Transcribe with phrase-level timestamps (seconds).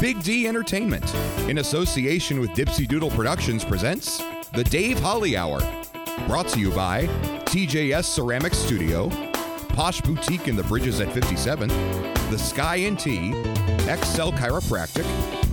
[0.00, 1.12] Big D Entertainment,
[1.48, 5.58] in association with Dipsy Doodle Productions, presents The Dave Holly Hour.
[6.28, 7.06] Brought to you by
[7.46, 9.10] TJS Ceramic Studio,
[9.70, 11.68] Posh Boutique in the Bridges at 57,
[12.30, 13.32] The Sky and Tea,
[13.86, 15.04] XL Chiropractic,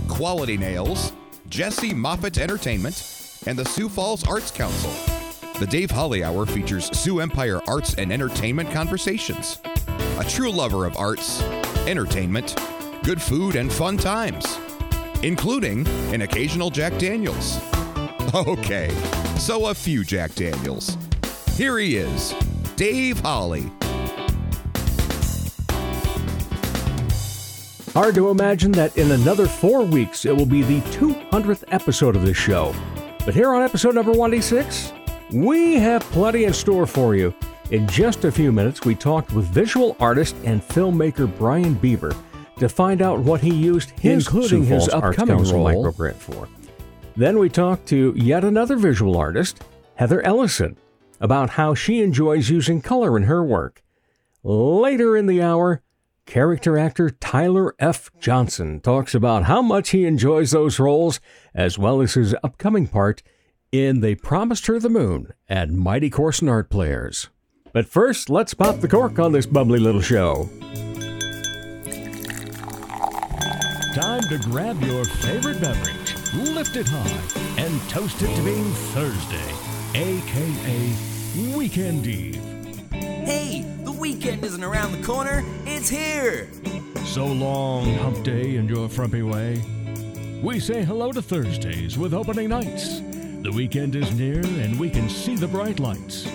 [0.08, 1.12] Quality Nails,
[1.48, 4.92] Jesse Moffitt Entertainment, and the Sioux Falls Arts Council.
[5.58, 9.60] The Dave Holly Hour features Sioux Empire arts and entertainment conversations.
[10.20, 11.42] A true lover of arts,
[11.88, 12.54] entertainment,
[13.06, 14.58] good food, and fun times,
[15.22, 17.58] including an occasional Jack Daniels.
[18.34, 18.90] Okay,
[19.38, 20.98] so a few Jack Daniels.
[21.54, 22.34] Here he is,
[22.74, 23.70] Dave Holly.
[27.94, 32.26] Hard to imagine that in another four weeks it will be the 200th episode of
[32.26, 32.74] this show.
[33.24, 34.92] But here on episode number 186,
[35.32, 37.32] we have plenty in store for you.
[37.70, 42.12] In just a few minutes, we talked with visual artist and filmmaker Brian Bieber
[42.58, 46.48] to find out what he used his including his upcoming role microgrant for.
[47.16, 49.62] Then we talked to yet another visual artist,
[49.94, 50.76] Heather Ellyson,
[51.20, 53.82] about how she enjoys using color in her work.
[54.42, 55.82] Later in the hour,
[56.26, 58.10] character actor Tyler F.
[58.20, 61.20] Johnson talks about how much he enjoys those roles,
[61.54, 63.22] as well as his upcoming part
[63.72, 67.30] in They Promised Her the Moon and Mighty Corson Art Players.
[67.72, 70.48] But first, let's pop the cork on this bubbly little show.
[73.96, 79.54] Time to grab your favorite beverage, lift it high, and toast it to being Thursday,
[79.94, 82.44] aka Weekend Eve.
[82.92, 86.50] Hey, the weekend isn't around the corner, it's here!
[87.06, 89.62] So long, hump day, and your frumpy way.
[90.42, 93.00] We say hello to Thursdays with opening nights.
[93.00, 96.30] The weekend is near, and we can see the bright lights.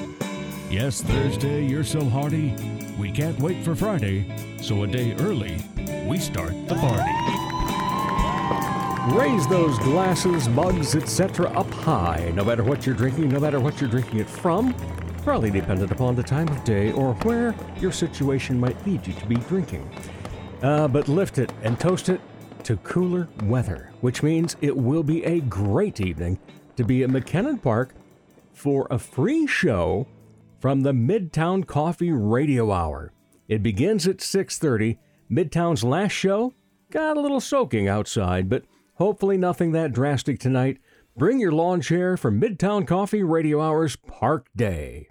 [0.72, 2.56] Yes, Thursday, you're so hearty.
[2.98, 4.26] We can't wait for Friday,
[4.60, 5.64] so a day early,
[6.08, 7.51] we start the party.
[9.10, 11.50] Raise those glasses, mugs, etc.
[11.50, 14.76] up high, no matter what you're drinking, no matter what you're drinking it from,
[15.24, 19.26] probably dependent upon the time of day or where your situation might lead you to
[19.26, 19.90] be drinking.
[20.62, 22.22] Uh, but lift it and toast it
[22.64, 26.38] to cooler weather, which means it will be a great evening
[26.78, 27.96] to be at McKennan Park
[28.54, 30.08] for a free show
[30.60, 33.12] from the Midtown Coffee Radio Hour.
[33.48, 35.00] It begins at 6:30.
[35.30, 36.54] Midtown's last show
[36.92, 38.64] got a little soaking outside, but
[39.02, 40.78] Hopefully, nothing that drastic tonight.
[41.18, 45.10] Bring your lawn chair for Midtown Coffee Radio Hours Park Day.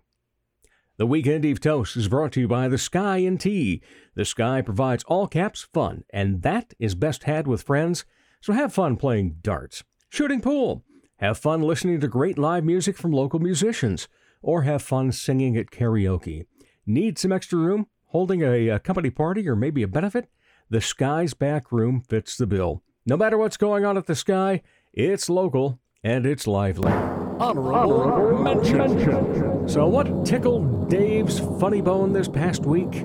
[0.96, 3.82] The Weekend Eve Toast is brought to you by The Sky and Tea.
[4.14, 8.04] The Sky provides all caps fun, and that is best had with friends.
[8.40, 10.84] So have fun playing darts, shooting pool,
[11.16, 14.06] have fun listening to great live music from local musicians,
[14.40, 16.46] or have fun singing at karaoke.
[16.86, 17.88] Need some extra room?
[18.04, 20.30] Holding a, a company party or maybe a benefit?
[20.68, 22.84] The Sky's back room fits the bill.
[23.06, 24.62] No matter what's going on at the sky,
[24.92, 26.92] it's local and it's lively.
[26.92, 28.78] Honorable, Honorable mention.
[28.78, 29.68] mention.
[29.68, 33.04] So, what tickled Dave's funny bone this past week?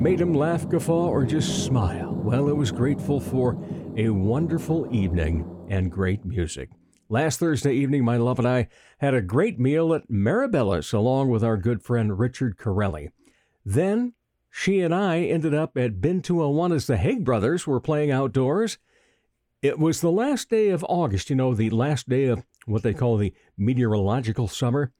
[0.00, 2.14] Made him laugh, guffaw, or just smile?
[2.14, 3.58] Well, it was grateful for
[3.96, 6.70] a wonderful evening and great music.
[7.08, 11.44] Last Thursday evening, my love and I had a great meal at Maribella's along with
[11.44, 13.10] our good friend Richard Corelli.
[13.64, 14.14] Then
[14.50, 18.78] she and I ended up at Bin 201 as the Haig brothers were playing outdoors
[19.62, 22.94] it was the last day of August, you know, the last day of what they
[22.94, 24.92] call the meteorological summer.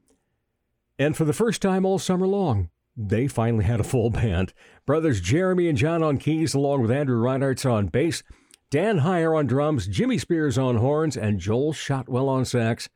[0.98, 4.54] And for the first time all summer long, they finally had a full band.
[4.86, 8.22] Brothers Jeremy and John on keys, along with Andrew Reinhardt's on bass,
[8.70, 12.88] Dan Heyer on drums, Jimmy Spears on horns, and Joel Shotwell on sax.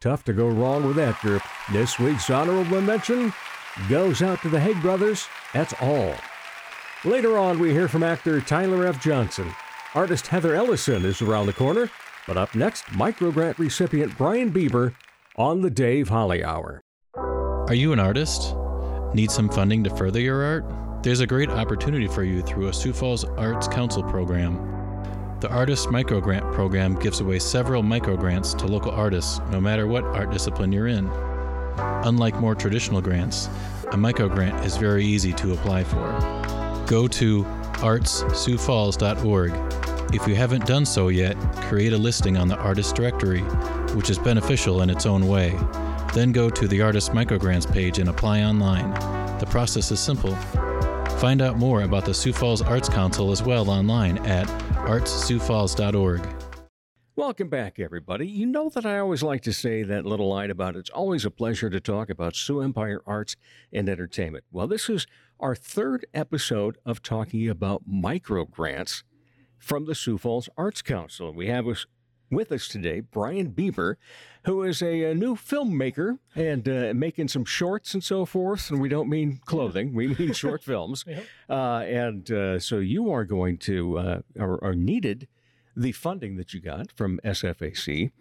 [0.00, 1.42] Tough to go wrong with that group.
[1.72, 3.32] This week's honorable mention
[3.88, 5.26] goes out to the Haig brothers.
[5.52, 6.14] That's all.
[7.04, 9.02] Later on, we hear from actor Tyler F.
[9.02, 9.52] Johnson.
[9.98, 11.90] Artist Heather Ellyson is around the corner.
[12.28, 14.94] But up next, microgrant recipient Brian Bieber
[15.34, 16.80] on the Dave Holly Hour.
[17.16, 18.54] Are you an artist?
[19.12, 21.02] Need some funding to further your art?
[21.02, 24.58] There's a great opportunity for you through a Sioux Falls Arts Council program.
[25.40, 30.30] The Artist Microgrant program gives away several microgrants to local artists, no matter what art
[30.30, 31.08] discipline you're in.
[32.04, 33.48] Unlike more traditional grants,
[33.86, 36.67] a microgrant is very easy to apply for.
[36.88, 40.14] Go to artssiouxfalls.org.
[40.14, 41.36] If you haven't done so yet,
[41.68, 43.42] create a listing on the Artist Directory,
[43.94, 45.54] which is beneficial in its own way.
[46.14, 48.90] Then go to the Artist Microgrants page and apply online.
[49.38, 50.34] The process is simple.
[51.18, 54.46] Find out more about the Sioux Falls Arts Council as well online at
[54.86, 56.26] artssiouxfalls.org.
[57.16, 58.28] Welcome back, everybody.
[58.28, 61.30] You know that I always like to say that little line about it's always a
[61.30, 63.34] pleasure to talk about Sioux Empire arts
[63.72, 64.44] and entertainment.
[64.52, 65.08] Well, this is
[65.40, 69.04] our third episode of talking about micro grants.
[69.58, 71.32] from the Sioux Falls Arts Council.
[71.32, 71.84] We have us
[72.30, 73.96] with us today Brian Bieber,
[74.44, 78.70] who is a, a new filmmaker and uh, making some shorts and so forth.
[78.70, 81.04] And we don't mean clothing, we mean short films.
[81.50, 85.26] Uh, and uh, so you are going to, uh, or, or needed
[85.76, 88.12] the funding that you got from SFAC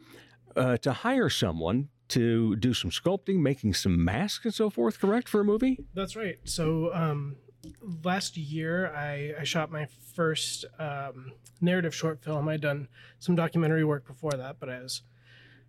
[0.55, 5.27] uh, to hire someone to do some sculpting, making some masks and so forth, correct,
[5.27, 5.79] for a movie?
[5.93, 6.37] That's right.
[6.43, 7.35] So um,
[8.03, 12.47] last year, I, I shot my first um, narrative short film.
[12.47, 12.87] I'd done
[13.19, 15.01] some documentary work before that, but I was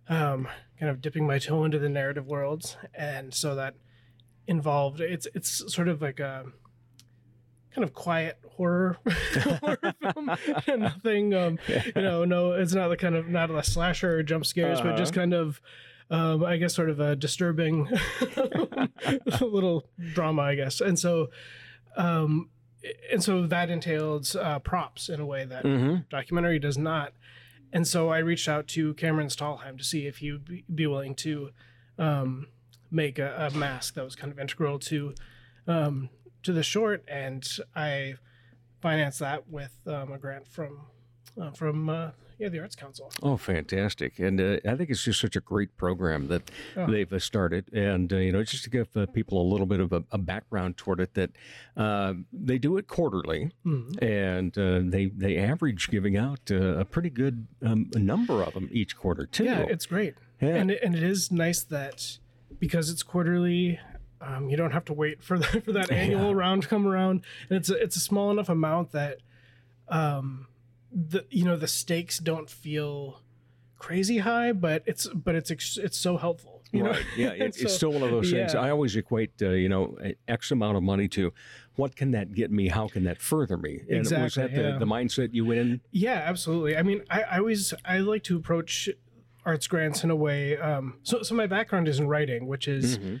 [0.07, 0.47] um,
[0.79, 3.75] kind of dipping my toe into the narrative worlds, and so that
[4.47, 6.45] involved it's it's sort of like a
[7.73, 8.97] kind of quiet horror,
[9.61, 10.31] horror film.
[10.79, 11.59] Nothing, um,
[11.95, 14.97] you know, no, it's not the kind of not a slasher or jump scares, but
[14.97, 15.61] just kind of.
[16.11, 17.87] Um, I guess sort of a disturbing
[19.41, 21.29] little drama, I guess, and so,
[21.95, 22.49] um,
[23.11, 25.63] and so that entailed uh, props in a way that
[26.09, 27.13] documentary does not.
[27.71, 30.87] And so I reached out to Cameron Stalheim to see if he would be, be
[30.87, 31.51] willing to
[31.99, 32.47] um,
[32.89, 35.13] make a, a mask that was kind of integral to
[35.67, 36.09] um,
[36.41, 38.15] to the short, and I
[38.81, 40.87] financed that with um, a grant from
[41.39, 43.11] uh, from uh, yeah the Arts Council.
[43.21, 44.17] Oh, fantastic!
[44.19, 47.71] And uh, I think it's just such a great program that they've uh, started.
[47.73, 50.17] And uh, you know, just to give uh, people a little bit of a, a
[50.17, 51.31] background toward it, that
[51.77, 53.51] uh, they do it quarterly,
[54.01, 58.69] and uh, they they average giving out uh, a pretty good um, number of them
[58.71, 59.43] each quarter too.
[59.43, 60.55] Yeah, it's great, Yeah.
[60.55, 62.17] and it, and it is nice that
[62.59, 63.79] because it's quarterly.
[64.21, 67.21] Um, you don't have to wait for the, for that annual round to come around,
[67.49, 69.19] and it's a, it's a small enough amount that,
[69.87, 70.47] um,
[70.91, 73.21] the you know the stakes don't feel
[73.77, 76.61] crazy high, but it's but it's it's so helpful.
[76.71, 77.05] You know, Right.
[77.17, 78.53] Yeah, it, So, it's still one of those things.
[78.53, 78.59] yeah.
[78.61, 79.97] I always equate, uh, you know,
[80.27, 81.33] X amount of money to
[81.77, 82.67] what can that get me?
[82.67, 83.81] How can that further me?
[83.89, 84.77] And was Exactly, that the, yeah.
[84.77, 85.81] the mindset you went in?
[85.91, 86.77] Yeah, absolutely.
[86.77, 88.87] I mean, I, I always I like to approach
[89.45, 90.57] arts grants in a way.
[90.57, 93.15] Um, so so my background is in writing, which is Mm-hmm.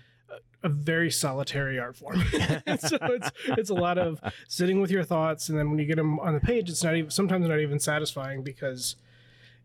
[0.63, 2.21] A, very solitary art form.
[2.79, 5.97] so it's it's a lot of sitting with your thoughts, and then when you get
[5.97, 8.95] them on the page, it's not even sometimes not even satisfying because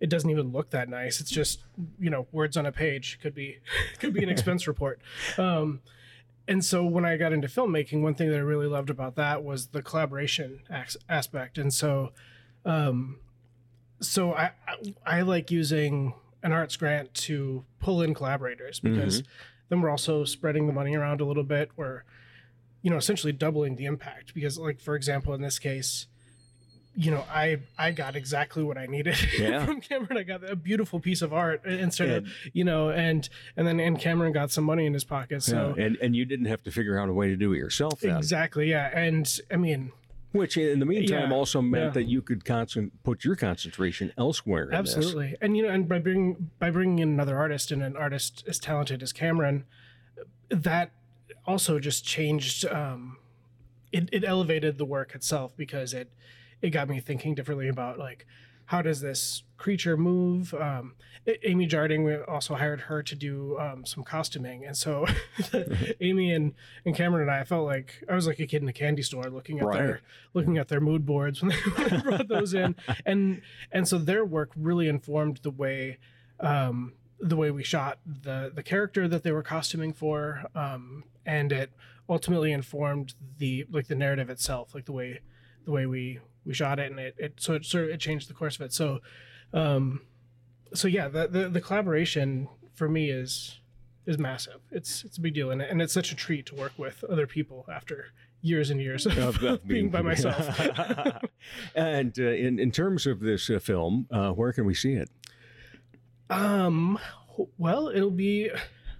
[0.00, 1.20] it doesn't even look that nice.
[1.20, 1.60] It's just
[1.98, 3.58] you know words on a page could be
[3.98, 5.00] could be an expense report.
[5.38, 5.80] Um,
[6.46, 9.42] and so when I got into filmmaking, one thing that I really loved about that
[9.42, 11.56] was the collaboration as- aspect.
[11.56, 12.12] And so,
[12.66, 13.18] um,
[14.00, 16.14] so I, I I like using
[16.44, 18.94] an arts grant to pull in collaborators mm-hmm.
[18.94, 19.24] because
[19.70, 21.70] then we're also spreading the money around a little bit.
[21.74, 22.04] We're
[22.82, 26.06] you know essentially doubling the impact because like for example in this case
[26.94, 29.64] you know i i got exactly what i needed Yeah.
[29.64, 33.66] from cameron i got a beautiful piece of art instead of you know and and
[33.66, 36.62] then and cameron got some money in his pocket so and and you didn't have
[36.64, 38.16] to figure out a way to do it yourself then.
[38.18, 39.90] exactly yeah and i mean
[40.34, 41.90] Which in the meantime Yeah, also meant yeah.
[41.90, 44.64] that you could concent- put your concentration elsewhere.
[44.64, 44.96] In this.
[44.96, 48.42] absolutely and you know and by bringing by bringing in another artist and an artist
[48.48, 49.64] as talented as cameron
[50.48, 50.90] that
[51.46, 53.16] also just changed um
[53.92, 56.10] it, it elevated the work itself because it
[56.60, 58.26] it got me thinking differently about like
[58.66, 60.52] how does this creature move?
[60.54, 60.94] Um
[61.42, 64.64] amy jarding we also hired her to do um, some costuming.
[64.66, 65.06] And so
[66.00, 66.52] amy and
[66.84, 69.24] and cameron and i felt like i was like a kid in a candy store
[69.30, 69.78] looking at Right.
[69.78, 70.00] their
[70.34, 72.76] looking at their mood boards when they, when they brought those in.
[73.06, 73.40] And
[73.72, 75.98] and so their work really informed the way
[76.40, 80.44] um the way we shot the the character that they were costuming for.
[80.54, 81.70] Um and it
[82.08, 85.20] ultimately informed the like the narrative itself like the way
[85.64, 88.28] the way we we shot it and it, it so it sort of it changed
[88.28, 89.00] the course of it so
[89.52, 90.00] um
[90.74, 93.60] so yeah the the, the collaboration for me is
[94.06, 96.72] is massive it's it's a big deal and, and it's such a treat to work
[96.76, 98.06] with other people after
[98.42, 100.60] years and years of, Of- being by myself
[101.74, 105.08] and uh, in in terms of this uh, film, uh, where can we see it?
[106.30, 106.98] Um,
[107.58, 108.50] well, it'll be.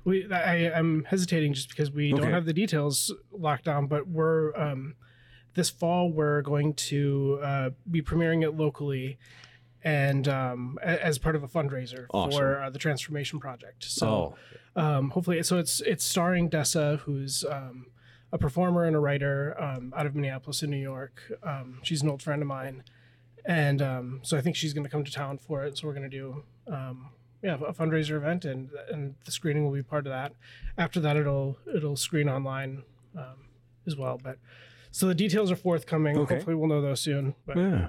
[0.04, 2.22] We, I, I'm hesitating just because we Okay.
[2.22, 4.94] don't have the details locked down, but we're um,
[5.54, 9.18] this fall we're going to uh, be premiering it locally,
[9.82, 12.38] and um, as part of a fundraiser Awesome.
[12.38, 13.84] for uh, the Transformation Project.
[13.84, 14.34] So,
[14.76, 17.87] um, hopefully, so it's it's starring Dessa, who's um,
[18.32, 21.23] a performer and a writer um, out of Minneapolis in New York.
[21.42, 22.82] Um, she's an old friend of mine,
[23.44, 25.78] and um, so I think she's going to come to town for it.
[25.78, 27.11] So we're going to do um,
[27.42, 30.32] yeah a fundraiser event, and and the screening will be part of that.
[30.76, 32.82] After that, it'll it'll screen online
[33.16, 33.49] um,
[33.87, 34.18] as well.
[34.23, 34.38] But
[34.94, 36.16] so the details are forthcoming.
[36.16, 36.34] Okay.
[36.36, 37.34] Hopefully, we'll know those soon.
[37.44, 37.88] But Yeah.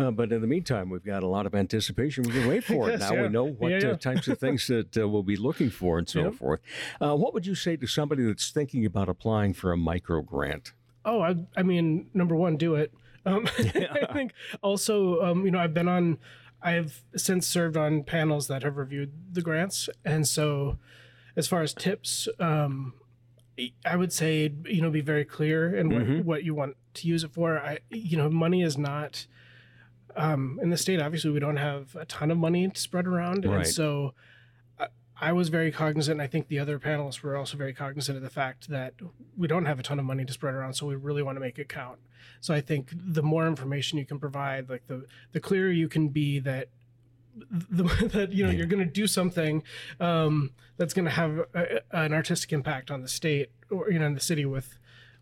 [0.00, 2.24] Uh, but in the meantime, we've got a lot of anticipation.
[2.24, 2.98] We can wait for it.
[2.98, 3.22] Yes, now yeah.
[3.22, 6.08] we know what Yeah, Uh, types of things that uh, we'll be looking for and
[6.08, 6.58] so forth.
[7.00, 10.72] Uh, what would you say to somebody that's thinking about applying for a micro grant?
[11.04, 12.92] oh, I, I mean, number one, do it.
[13.24, 16.18] Um, I think also, um, you know, I've been on,
[16.62, 20.78] I've since served on panels that have reviewed the grants, and so
[21.36, 22.92] as far as tips, um,
[23.84, 26.24] I would say you know be very clear in what, Mhm.
[26.24, 27.58] what you want to use it for.
[27.58, 29.26] I you know money is not
[30.16, 31.00] um, in the state.
[31.00, 33.58] Obviously, we don't have a ton of money to spread around, Right.
[33.58, 34.14] and so.
[34.78, 34.88] I-
[35.22, 38.22] I was very cognizant, and I think the other panelists were also very cognizant of
[38.22, 38.94] the fact that
[39.36, 41.40] we don't have a ton of money to spread around, so we really want to
[41.40, 41.98] make it count.
[42.40, 46.08] So I think the more information you can provide, like the the clearer you can
[46.08, 46.68] be that
[47.36, 48.56] the, that you know Yeah.
[48.58, 49.62] you're going to do something
[50.00, 54.06] um, that's going to have a, an artistic impact on the state or you know
[54.06, 54.78] in the city with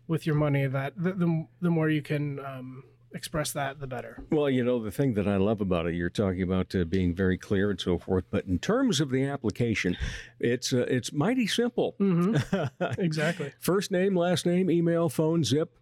[0.07, 0.67] with your money.
[0.67, 4.23] That the the, the more you can um, express that, the better.
[4.31, 7.15] Well, you know, the thing that I love about it, you're talking about uh, being
[7.15, 9.97] very clear and so forth, but in terms of the application,
[10.39, 11.95] it's uh, it's mighty simple.
[11.97, 12.35] hmm
[12.97, 13.51] Exactly.
[13.59, 15.77] First name, last name, email, phone, zip,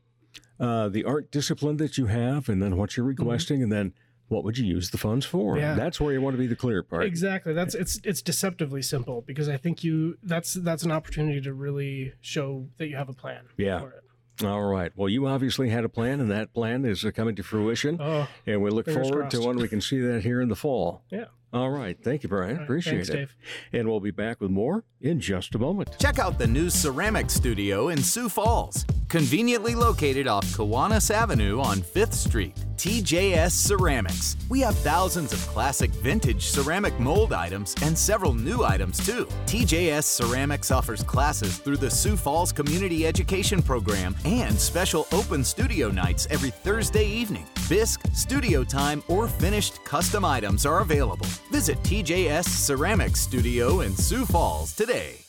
[0.59, 3.93] uh, the art discipline that you have, and then what you're requesting, and then
[4.29, 5.57] what would you use the funds for?
[5.57, 5.75] Yeah.
[5.75, 7.05] That's where you want to be the clear part.
[7.05, 7.53] Exactly.
[7.53, 12.13] That's it's it's deceptively simple because I think you that's that's an opportunity to really
[12.21, 13.45] show that you have a plan.
[13.57, 13.79] Yeah.
[13.79, 14.03] For it.
[14.45, 14.91] All right.
[14.95, 17.97] Well, you obviously had a plan, and that plan is uh, coming to fruition.
[17.99, 19.47] Oh, and we look fingers forward to crossed.
[19.47, 21.01] when we can see that here in the fall.
[21.09, 21.25] yeah.
[21.53, 21.97] All right.
[22.03, 22.51] Thank you, Brian.
[22.51, 22.63] All right.
[22.63, 23.13] Appreciate Thanks, it.
[23.13, 23.35] Dave.
[23.71, 25.97] And we'll be back with more in just a moment.
[25.97, 31.77] Check out the new ceramic studio in Sioux Falls, conveniently located off Kiwanis Avenue on
[31.77, 32.53] 5th Street.
[32.77, 34.37] TJS Ceramics.
[34.49, 39.25] We have thousands of classic vintage ceramic mold items and several new items too.
[39.47, 45.89] TJS Ceramics offers classes through the Sioux Falls Community Education Program and special open studio
[45.89, 47.47] nights every Thursday evening.
[47.67, 51.27] Bisque, studio time, or finished custom items are available.
[51.51, 55.26] Visit TJS Ceramics Studio in Sioux Falls today.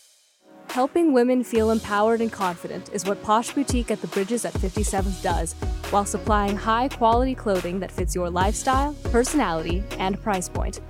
[0.70, 5.22] Helping women feel empowered and confident is what Posh Boutique at the Bridges at 57th
[5.22, 5.54] does,
[5.90, 10.80] while supplying high quality clothing that fits your lifestyle, personality, and price point.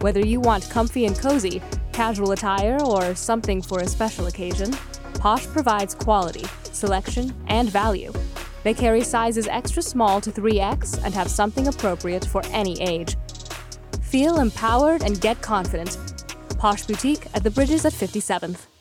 [0.00, 1.60] Whether you want comfy and cozy,
[1.92, 4.72] casual attire, or something for a special occasion,
[5.14, 8.12] Posh provides quality, selection, and value.
[8.62, 13.16] They carry sizes extra small to 3X and have something appropriate for any age.
[14.00, 15.98] Feel empowered and get confident.
[16.56, 18.77] Posh Boutique at the Bridges at 57th.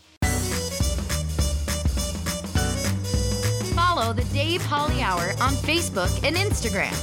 [4.08, 6.96] Follow the Dave Holly Hour on Facebook and Instagram.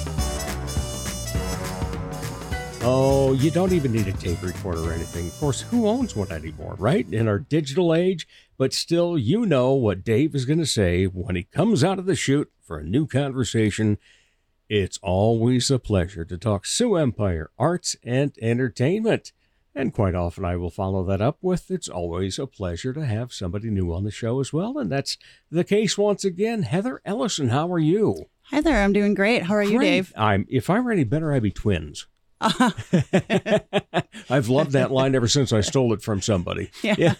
[2.82, 5.26] Oh, you don't even need a tape recorder or anything.
[5.26, 7.06] Of course, who owns one anymore, right?
[7.12, 11.36] In our digital age, but still, you know what Dave is going to say when
[11.36, 13.98] he comes out of the chute for a new conversation.
[14.70, 19.32] It's always a pleasure to talk Sioux Empire, arts, and entertainment.
[19.74, 23.32] And quite often I will follow that up with it's always a pleasure to have
[23.32, 24.78] somebody new on the show as well.
[24.78, 25.18] And that's
[25.50, 26.62] the case once again.
[26.62, 28.26] Heather Ellyson, how are you?
[28.50, 29.44] Hi there, I'm doing great.
[29.44, 30.12] How are you, Dave?
[30.16, 32.06] I'm if I were any better, I'd be twins.
[32.40, 32.74] I've
[34.48, 36.70] loved that line ever since I stole it from somebody.
[36.82, 37.14] Yeah.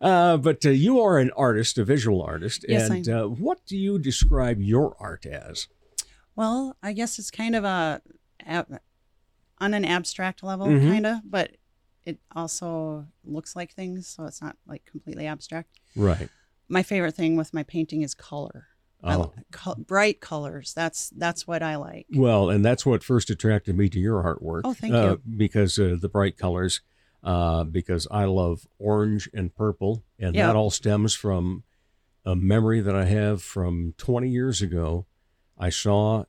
[0.00, 2.64] uh, but uh, you are an artist, a visual artist.
[2.68, 5.66] Yes, and uh, what do you describe your art as?
[6.36, 8.00] Well, I guess it's kind of a,
[9.64, 10.88] on an abstract level, Mhm.
[10.92, 11.52] kind of, but
[12.04, 15.70] it also looks like things, so it's not like completely abstract.
[15.96, 16.28] Right.
[16.68, 18.66] My favorite thing with my painting is color.
[19.06, 19.32] Oh.
[19.36, 20.72] li- col- bright colors.
[20.72, 22.06] That's that's what I like.
[22.14, 24.62] Well, and that's what first attracted me to your artwork.
[24.64, 25.36] Oh, thank uh, you.
[25.36, 26.80] Because uh, the bright colors,
[27.22, 30.46] uh, because I love orange and purple, and Yeah.
[30.46, 31.64] that all stems from
[32.24, 35.04] a memory that I have from 20 years ago.
[35.58, 36.24] I saw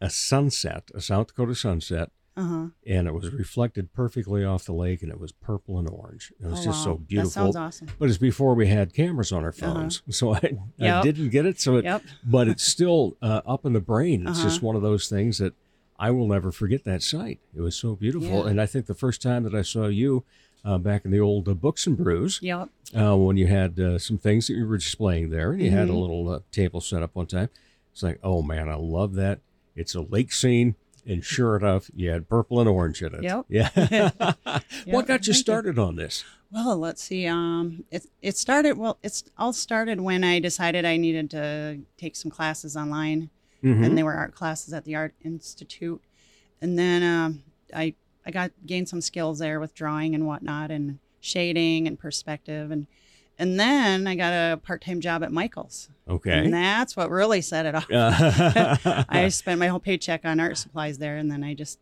[0.00, 2.66] a sunset, a South Dakota sunset, Uh huh.
[2.84, 6.32] and it was reflected perfectly off the lake, and it was purple and orange.
[6.40, 7.28] It was Oh, just so beautiful.
[7.28, 7.88] That sounds awesome.
[7.98, 9.74] But it's before we had cameras on our Uh-huh.
[9.74, 11.60] phones, so I, I didn't get it.
[11.60, 12.02] So it, Yep.
[12.24, 14.26] but it's still uh, up in the brain.
[14.26, 14.66] It's just Uh-huh.
[14.66, 15.54] one of those things that
[15.96, 16.82] I will never forget.
[16.84, 17.38] That sight.
[17.54, 18.46] It was so beautiful, Yeah.
[18.48, 20.24] and I think the first time that I saw you.
[20.66, 22.70] Uh, back in the old uh, books and brews, Yep.
[22.98, 25.90] uh, when you had uh, some things that you were displaying there, and you had
[25.90, 26.00] a Mhm.
[26.00, 27.50] little uh, table set up one time.
[27.92, 29.40] It's like, oh man, I love that.
[29.76, 30.74] It's a lake scene,
[31.06, 33.22] and sure enough, you had purple and orange in it.
[33.22, 33.46] Yep.
[33.48, 34.10] Yeah.
[34.86, 36.24] what got you started on this?
[36.50, 37.26] Well, let's see.
[37.26, 38.78] Um, it it started.
[38.78, 43.30] Well, it's all started when I decided I needed to take some classes online,
[43.62, 43.84] Mhm.
[43.84, 46.00] and they were art classes at the Art Institute,
[46.60, 47.42] and then um,
[47.74, 47.94] I
[48.24, 52.86] I got gained some skills there with drawing and whatnot, and shading and perspective, and
[53.38, 56.30] and then I got a part time job at Michaels, Okay.
[56.44, 57.90] and that's what really set it off.
[57.90, 61.78] Uh, I spent my whole paycheck on art supplies there, and then I just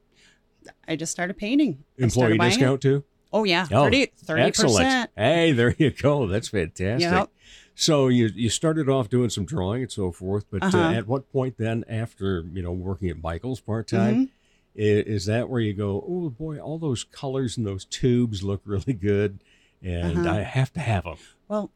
[0.87, 1.85] I just started painting.
[1.99, 2.55] Employee started buying it.
[2.55, 3.05] discount too?
[3.33, 4.55] Oh yeah, Oh, 30 excellent.
[4.55, 5.11] percent.
[5.17, 6.27] Hey, there you go.
[6.27, 7.11] That's fantastic.
[7.11, 7.31] Yep.
[7.75, 10.93] So you you started off doing some drawing and so forth, but uh Uh-huh.
[10.93, 14.29] at what point then, after you know working at Michael's part time, Mhm.
[14.75, 16.05] is, that where you go?
[16.07, 19.43] Oh boy, all those colors and those tubes look really good,
[19.83, 20.39] and Uh-huh.
[20.39, 21.17] I have to have them.
[21.49, 21.71] Well,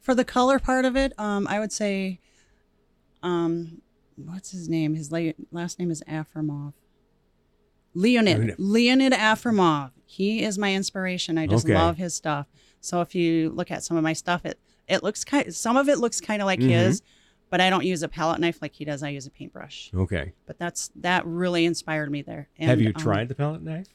[0.00, 2.20] for the color part of it, um, I would say,
[3.22, 3.80] um,
[4.16, 4.94] what's his name?
[4.94, 6.74] His la- last name is Afremov.
[7.94, 8.38] Leonid.
[8.38, 8.58] Leonid.
[8.58, 9.92] Leonid Afremov.
[10.04, 11.38] He is my inspiration.
[11.38, 11.74] I just Okay.
[11.74, 12.46] love his stuff.
[12.80, 15.54] So if you look at some of my stuff, it it looks kind.
[15.54, 16.68] Some of it looks kind of like Mhm.
[16.68, 17.00] his,
[17.48, 19.02] but I don't use a palette knife like he does.
[19.02, 19.90] I use a paintbrush.
[19.94, 20.32] Okay.
[20.44, 22.48] But that's that really inspired me there.
[22.58, 23.86] have you um, tried the palette knife?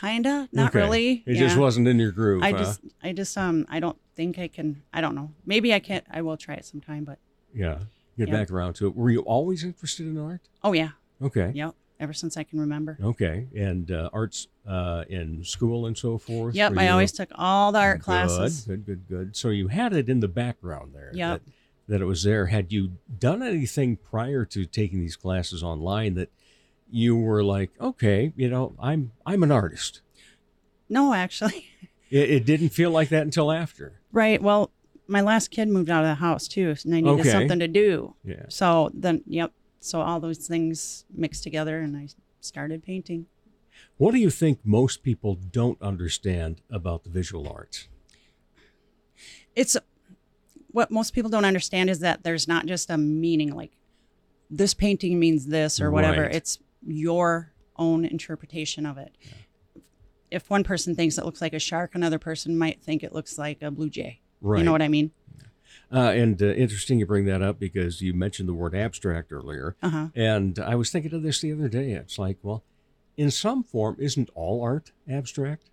[0.00, 0.78] Kinda, not Okay.
[0.80, 1.22] really.
[1.26, 2.42] It just wasn't in your groove.
[2.42, 2.58] I huh?
[2.58, 4.82] just, I just, um, I don't think I can.
[4.92, 5.32] I don't know.
[5.46, 6.04] Maybe I can't.
[6.10, 7.04] I will try it sometime.
[7.04, 7.18] But
[7.54, 7.78] yeah.
[8.18, 8.34] Get Yeah.
[8.34, 8.96] back around to it.
[8.96, 10.40] Were you always interested in art?
[10.62, 11.52] oh yeah, Okay.
[11.54, 11.74] yep.
[12.00, 12.98] Ever since I can remember.
[13.02, 13.46] Okay.
[13.56, 16.54] And uh, arts uh, in school and so forth?
[16.54, 16.76] Yep.
[16.76, 18.62] I always took all the art Good, classes.
[18.62, 19.18] Good, good, good.
[19.26, 19.36] Good.
[19.36, 21.12] So you had it in the background there.
[21.14, 21.42] Yep.
[21.44, 21.52] That,
[21.92, 22.46] that it was there.
[22.46, 26.30] Had you done anything prior to taking these classes online that
[26.92, 30.00] you were like, okay, you know, I'm I'm an artist.
[30.88, 31.66] No, actually.
[32.10, 33.98] It, it didn't feel like that until after.
[34.12, 34.42] right.
[34.42, 34.70] Well,
[35.06, 37.30] my last kid moved out of the house too, and I needed Okay.
[37.30, 38.14] something to do.
[38.22, 38.44] Yeah.
[38.48, 39.52] So then, yep.
[39.80, 42.08] So all those things mixed together, and I
[42.42, 43.24] started painting.
[43.96, 47.88] What do you think most people don't understand about the visual arts?
[49.56, 49.76] it's
[50.70, 53.72] what most people don't understand is that there's not just a meaning like
[54.50, 56.34] this painting means this or whatever Right.
[56.34, 59.16] it's your own interpretation of it
[60.30, 63.38] if one person thinks it looks like a shark another person might think it looks
[63.38, 65.10] like a blue jay you know what i mean
[65.90, 69.76] Uh, and uh, interesting you bring that up because you mentioned the word abstract earlier.
[69.82, 70.08] Uh-huh.
[70.14, 71.92] And I was thinking of this the other day.
[71.92, 72.62] It's like, well,
[73.18, 75.68] in some form, isn't all art abstract?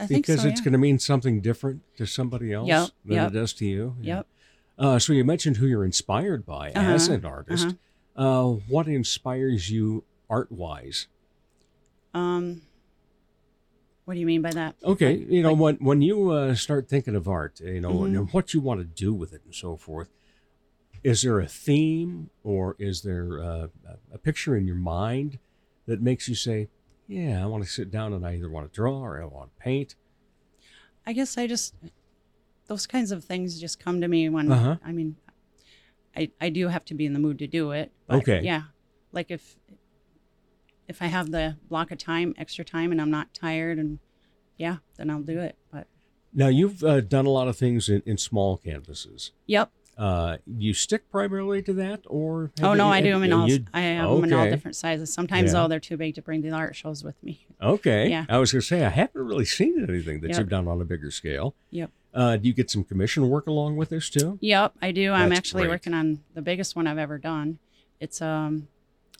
[0.00, 0.64] i think because so it's yeah.
[0.64, 3.30] going to mean something different to somebody else Yep, than yep.
[3.30, 3.94] it does to you.
[4.00, 4.26] Yep.
[4.78, 7.76] Uh, so you mentioned who you're inspired by as Uh-huh, an artist.
[8.16, 11.08] Uh what inspires you art wise?
[12.14, 12.62] um
[14.04, 17.14] what do you mean by that Okay, you know when when you uh, start thinking
[17.14, 18.16] of art, you know, Mhm.
[18.18, 20.10] and what you want to do with it and so forth.
[21.04, 23.68] Is there a theme, or is there uh,
[24.12, 25.38] a picture in your mind
[25.86, 26.68] that makes you say,
[27.08, 29.56] "Yeah, I want to sit down and I either want to draw or I want
[29.56, 29.94] to paint"?
[31.06, 31.74] I guess I just
[32.66, 34.76] those kinds of things just come to me when Uh-huh.
[34.84, 35.16] I mean
[36.16, 37.90] I I do have to be in the mood to do it.
[38.06, 38.40] But Okay.
[38.42, 38.62] Yeah.
[39.12, 39.56] Like if
[40.88, 43.98] if I have the block of time, extra time and I'm not tired and
[44.58, 45.56] yeah, then I'll do it.
[45.72, 45.86] But
[46.34, 49.32] Now you've uh, done a lot of things in, in small canvases.
[49.46, 49.70] yep.
[49.98, 53.32] Uh, you stick primarily to that, or have Oh no, you- I do them in
[53.34, 55.12] all you- I have them in all different sizes.
[55.12, 55.60] Sometimes Yeah.
[55.60, 57.46] though they're too big to bring to the art shows with me.
[57.60, 58.08] Okay.
[58.08, 58.24] Yeah.
[58.30, 60.38] I was going to say I haven't really seen anything that Yep.
[60.38, 61.54] you've done on a bigger scale.
[61.70, 61.90] Yep.
[62.14, 64.38] Uh, do you get some commission work along with this too?
[64.40, 65.12] Yep, I do.
[65.12, 65.70] I'm actually great.
[65.70, 67.58] working on the biggest one I've ever done.
[68.00, 68.68] It's um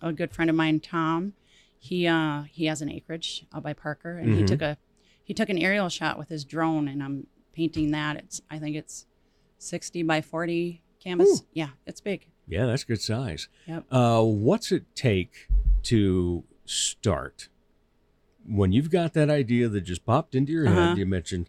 [0.02, 1.33] a good friend of mine, Tom.
[1.78, 4.46] He uh he has an acreage out by Parker, and he Mhm.
[4.46, 4.76] took a
[5.24, 8.16] he took an aerial shot with his drone, and I'm painting that.
[8.16, 9.07] It's I think it's
[9.59, 11.44] sixty by forty canvas.
[11.52, 12.26] Yeah, it's big.
[12.46, 13.48] Yeah, that's good size.
[13.66, 13.85] Yep.
[13.90, 15.48] Uh, what's it take
[15.85, 17.48] to start?
[18.44, 20.88] When you've got that idea that just popped into your Uh-huh.
[20.88, 21.48] head, you mentioned,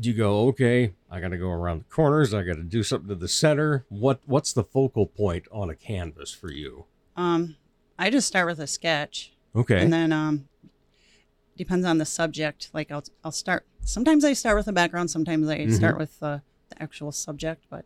[0.00, 3.08] you go, okay, I got to go around the corners, I got to do something
[3.08, 3.84] to the center.
[3.88, 6.84] What What's the focal point on a canvas for you?
[7.16, 7.56] Um,
[7.98, 9.32] I just start with a sketch.
[9.54, 9.82] Okay.
[9.82, 10.48] And then um,
[11.56, 12.70] depends on the subject.
[12.72, 13.66] Like I'll I'll start.
[13.82, 15.10] Sometimes I start with the background.
[15.10, 15.74] Sometimes I Mhm.
[15.74, 17.64] start with the, the actual subject.
[17.70, 17.84] But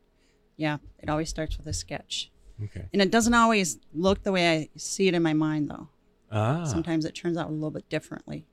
[0.57, 2.31] yeah, it always starts with a sketch.
[2.63, 2.85] Okay.
[2.93, 5.89] And it doesn't always look the way I see it in my mind, though.
[6.31, 6.65] Ah.
[6.65, 8.47] Sometimes it turns out a little bit differently.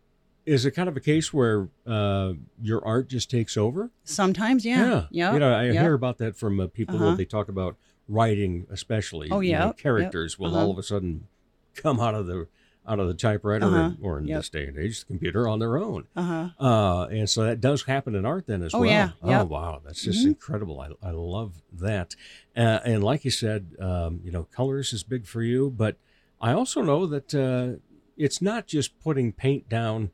[0.52, 3.90] Is it kind of a case where uh, your art just takes over?
[4.04, 5.06] Sometimes, yeah.
[5.10, 5.32] Yeah.
[5.34, 5.74] You know, I Yep.
[5.82, 7.06] hear about that from uh, people Uh-huh.
[7.06, 7.78] when they talk about
[8.10, 9.30] writing, especially.
[9.32, 10.66] Oh, you know, yeah, yep, characters will uh-huh.
[10.66, 11.28] all of a sudden
[11.74, 12.48] come out of the
[12.86, 14.40] out of the typewriter, Uh-huh, or, or in yep.
[14.40, 16.08] this day and age, the computer on their own.
[16.18, 16.50] Uh-huh.
[16.60, 18.90] Uh, and so that does happen in art then as Oh, well.
[18.90, 19.48] yeah, Oh yep.
[19.48, 20.30] wow, that's just Mhm.
[20.30, 20.82] incredible.
[20.82, 22.16] I, I love that.
[22.58, 25.96] Uh, and like you said, um, you know, colors is big for you, but
[26.42, 27.80] I also know that uh,
[28.18, 30.10] it's not just putting paint down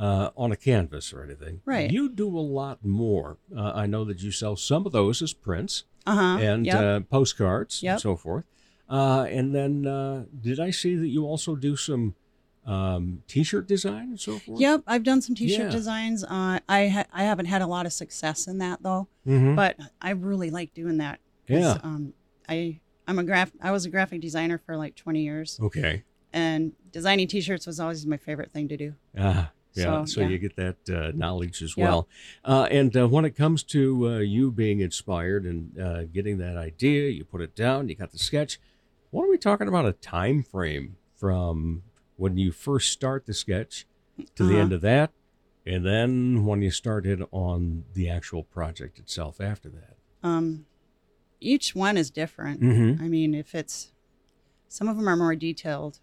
[0.00, 1.60] uh, on a canvas or anything.
[1.66, 1.90] Right.
[1.90, 3.36] You do a lot more.
[3.54, 6.74] Uh, I know that you sell some of those as prints Uh-huh, and yep.
[6.80, 7.92] uh, postcards Yep.
[7.92, 8.44] and so forth.
[8.88, 12.14] Uh, and then uh, did I see that you also do some
[12.66, 14.60] um, t-shirt design and so forth?
[14.60, 15.70] Yep, I've done some T-shirt Yeah.
[15.70, 16.24] designs.
[16.24, 19.56] Uh, I ha- I haven't had a lot of success in that though, Mhm.
[19.56, 21.20] but I really like doing that.
[21.48, 21.78] Yeah.
[21.82, 22.12] Um,
[22.48, 23.50] I I'm a graph.
[23.60, 25.58] I was a graphic designer for like 20 years.
[25.60, 26.04] Okay.
[26.32, 28.94] and designing T-shirts was always my favorite thing to do.
[29.18, 30.04] Ah, yeah.
[30.04, 30.28] So, So, yeah.
[30.28, 31.84] you get that uh, knowledge as Yep.
[31.88, 32.08] well.
[32.44, 36.56] Uh, and uh, when it comes to uh, you being inspired and uh, getting that
[36.56, 38.58] idea, you put it down, you got the sketch.
[39.10, 39.86] What are we talking about?
[39.86, 41.82] A time frame from
[42.16, 43.86] when you first start the sketch
[44.34, 44.60] to the Uh-huh.
[44.62, 45.10] end of that,
[45.66, 49.96] and then when you started on the actual project itself after that.
[50.22, 50.66] Um,
[51.40, 52.60] each one is different.
[52.60, 53.00] Mhm.
[53.00, 53.92] I mean, if it's
[54.68, 55.98] some of them are more detailed,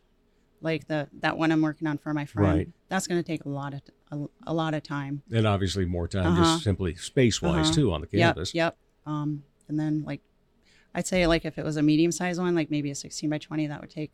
[0.62, 2.58] like the that one I'm working on for my friend.
[2.58, 2.70] Right.
[2.90, 5.22] That's going to take a lot of a, a lot of time.
[5.32, 6.44] And obviously more time, Uh-huh.
[6.44, 7.74] just simply space wise Uh-huh.
[7.76, 8.54] too on the Yep, canvas.
[8.54, 8.78] Yep.
[9.06, 10.22] Um, and then like,
[10.96, 13.38] I'd say like if it was a medium sized one, like maybe a 16 by
[13.38, 14.12] 20, that would take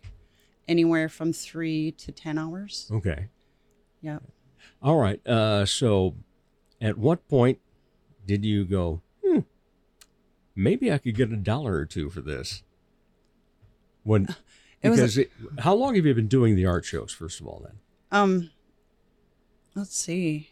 [0.67, 2.89] anywhere from three to 10 hours.
[2.91, 3.27] Okay.
[4.01, 4.23] Yep.
[4.82, 5.25] All right.
[5.27, 6.15] Uh, so,
[6.82, 7.60] at what point
[8.25, 9.01] did you go?
[9.25, 9.39] Hmm,
[10.56, 12.63] maybe I could get a dollar or two for this.
[14.03, 14.27] When
[14.83, 17.11] It was a- because it, how long have you been doing the art shows?
[17.11, 17.77] First of all, then.
[18.11, 18.51] Um,
[19.75, 20.51] let's see.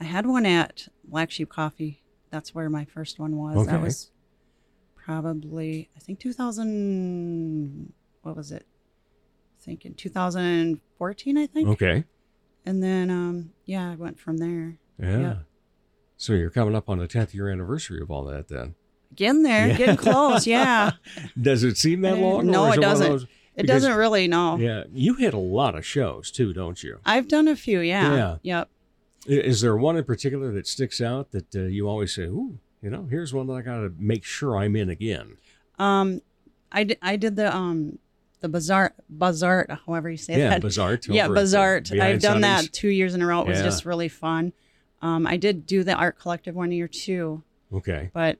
[0.00, 2.02] I had one at Black Sheep Coffee.
[2.30, 3.56] That's where my first one was.
[3.56, 3.70] Okay.
[3.70, 4.10] That was
[4.96, 7.92] probably I think 2000.
[8.22, 8.66] What was it?
[9.60, 11.68] I think in 2014, I think.
[11.68, 12.04] Okay.
[12.64, 14.78] And then um, yeah, I went from there.
[14.98, 15.18] Yeah.
[15.20, 15.38] Yep.
[16.16, 18.74] So you're coming up on the 10th year anniversary of all that, then.
[19.14, 19.76] Getting there, Yeah.
[19.76, 20.46] getting close.
[20.46, 20.92] Yeah.
[21.40, 22.46] Does it seem that long?
[22.46, 23.28] No, it doesn't.
[23.54, 24.28] It because- doesn't really.
[24.28, 24.56] know.
[24.56, 26.98] Yeah, you hit a lot of shows too, don't you?
[27.04, 27.80] I've done a few.
[27.80, 28.14] Yeah.
[28.14, 28.36] Yeah.
[28.42, 28.68] Yep.
[29.26, 32.90] Is there one in particular that sticks out that uh, you always say, "Ooh, you
[32.90, 35.36] know, here's one that I got to make sure I'm in again."
[35.78, 36.22] Um,
[36.72, 36.98] I did.
[37.02, 37.98] I did the um
[38.40, 40.62] the bazaar bazaar, however you say Yeah, that.
[40.62, 42.00] Bazaart Yeah, over at the bazaart.
[42.00, 43.42] I've done that two years in a row.
[43.42, 43.64] It was Yeah.
[43.64, 44.52] just really fun.
[45.02, 48.10] Um, I did do the art collective one year too, Okay.
[48.12, 48.38] but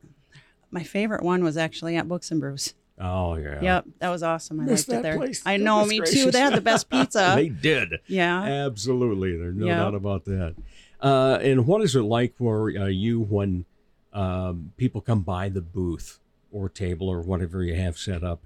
[0.73, 2.75] my favorite one was actually at Books and Brews.
[2.99, 3.61] Oh yeah.
[3.61, 4.61] Yep, that was awesome.
[4.61, 5.17] I Missed liked it there.
[5.17, 5.43] place.
[5.45, 6.31] I know, Goodness me too.
[6.31, 7.33] They had the best pizza.
[7.37, 7.95] they did.
[8.07, 8.43] yeah.
[8.43, 9.37] Absolutely.
[9.37, 9.79] There's no Yeah.
[9.79, 10.55] doubt about that.
[11.01, 13.65] Uh, and what is it like for uh, you when
[14.13, 16.21] um, people come by the booth
[16.53, 18.41] or table or whatever you have set up,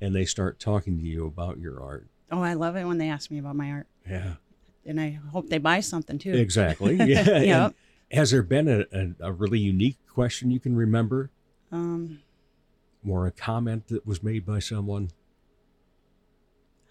[0.00, 2.06] and they start talking to you about your art?
[2.30, 4.34] Oh, I love it when they ask me about my art, Yeah.
[4.84, 6.34] and I hope they buy something too.
[6.34, 6.96] Exactly.
[7.04, 7.28] Yeah.
[7.28, 7.74] And Yep.
[8.12, 11.30] Has there been a, a, a really unique question you can remember,
[11.72, 12.20] Um,
[13.08, 15.10] or a comment that was made by someone?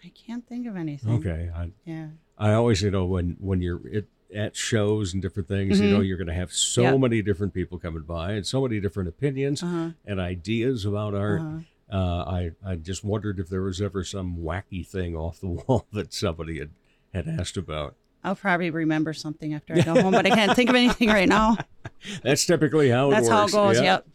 [0.04, 1.12] I can't think of anything.
[1.16, 1.50] Okay.
[1.56, 2.10] I, Yeah.
[2.38, 5.92] I always, you know, when when you're at, at shows and different things, you Mhm.
[5.92, 7.00] know, you're going to have so Yep.
[7.00, 9.92] many different people coming by and so many different opinions Uh-huh.
[10.06, 11.42] and ideas about art.
[11.42, 11.60] Uh-huh.
[11.88, 15.86] Uh, I I just wondered if there was ever some wacky thing off the wall
[15.94, 16.72] that somebody had
[17.14, 17.96] had asked about.
[18.26, 21.30] I'll probably remember something after I go home, but I can't think of anything right
[21.30, 21.58] now.
[22.24, 23.54] That's typically how it That's works.
[23.54, 23.78] how it goes.
[23.78, 23.84] yeah.
[23.84, 24.08] Yep.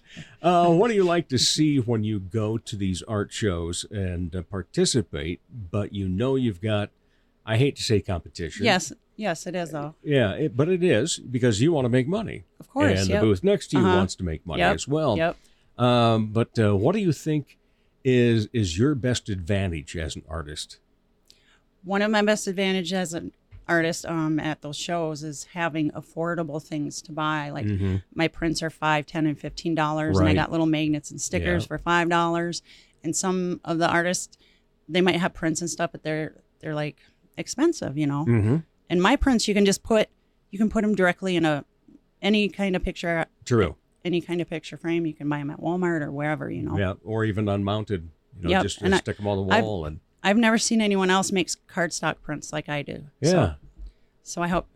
[0.43, 4.35] Uh, what do you like to see when you go to these art shows and
[4.35, 6.91] uh, participate, but you know you've got,
[7.47, 8.65] I hate to say competition.
[8.65, 8.93] Yes.
[9.17, 9.95] Yes, it is though.
[10.03, 12.45] Yeah, it, but it is because you want to make money.
[12.59, 13.21] Of course, And yep.
[13.21, 13.97] the booth next to you Uh-huh.
[13.99, 15.17] wants to make money Yep, as well.
[15.19, 15.37] yep.
[15.79, 17.59] Um, but uh, what do you think
[18.03, 20.79] is is your best advantage as an artist?
[21.85, 23.33] One of my best advantages as an
[23.71, 27.51] artist um, at those shows is having affordable things to buy.
[27.51, 28.03] Like Mhm.
[28.15, 31.63] my prints are five, ten, and fifteen dollars, and I got little magnets and stickers
[31.65, 31.69] Yeah.
[31.69, 32.63] for five dollars.
[33.03, 34.37] And some of the artists,
[34.89, 36.99] they might have prints and stuff, but they're they're like
[37.39, 38.25] expensive, you know.
[38.29, 38.57] Mm-hmm.
[38.91, 40.09] And my prints, you can just put
[40.51, 41.65] you can put them directly in a
[42.21, 43.77] any kind of picture True.
[44.05, 45.07] any kind of picture frame.
[45.07, 46.77] You can buy them at Walmart or wherever, you know.
[46.77, 48.11] Yeah, or even unmounted.
[48.37, 50.81] You know, Yep, just, just stick them on the I've- wall and I've never seen
[50.81, 53.05] anyone else makes cardstock prints like I do.
[53.21, 53.31] yeah.
[53.31, 53.55] So,
[54.23, 54.69] so I hope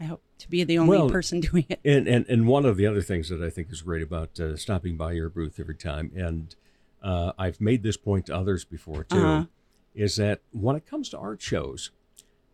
[0.00, 1.80] I hope to be the only Well, person doing it.
[1.84, 4.56] And, and and one of the other things that I think is great about uh,
[4.56, 6.54] stopping by your booth every time, and
[7.02, 9.44] uh, I've made this point to others before too, Uh-huh.
[9.94, 11.90] is that when it comes to art shows,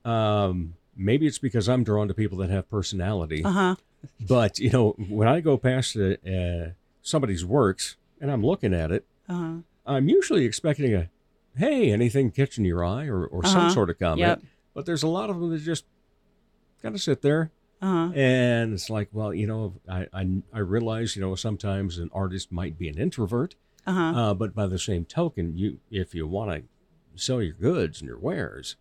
[0.04, 3.74] um, maybe it's because I'm drawn to people that have personality, Uh huh.
[4.20, 6.70] but you know, when I go past uh, uh,
[7.02, 9.54] somebody's works and I'm looking at it, Uh huh.
[9.86, 11.10] I'm usually expecting a,
[11.56, 13.70] "Hey, anything catching your eye?" or, or some Uh-huh.
[13.70, 14.20] sort of comment.
[14.20, 14.42] Yep.
[14.74, 15.84] But there's a lot of them that just
[16.82, 18.12] kind of sit there Uh huh.
[18.14, 22.50] and it's like, well, you know, I, I, I realize, you know, sometimes an artist
[22.52, 23.54] might be an introvert,
[23.86, 24.00] Uh huh.
[24.20, 26.62] uh, but by the same token, you if you want to
[27.22, 28.76] sell your goods and your wares,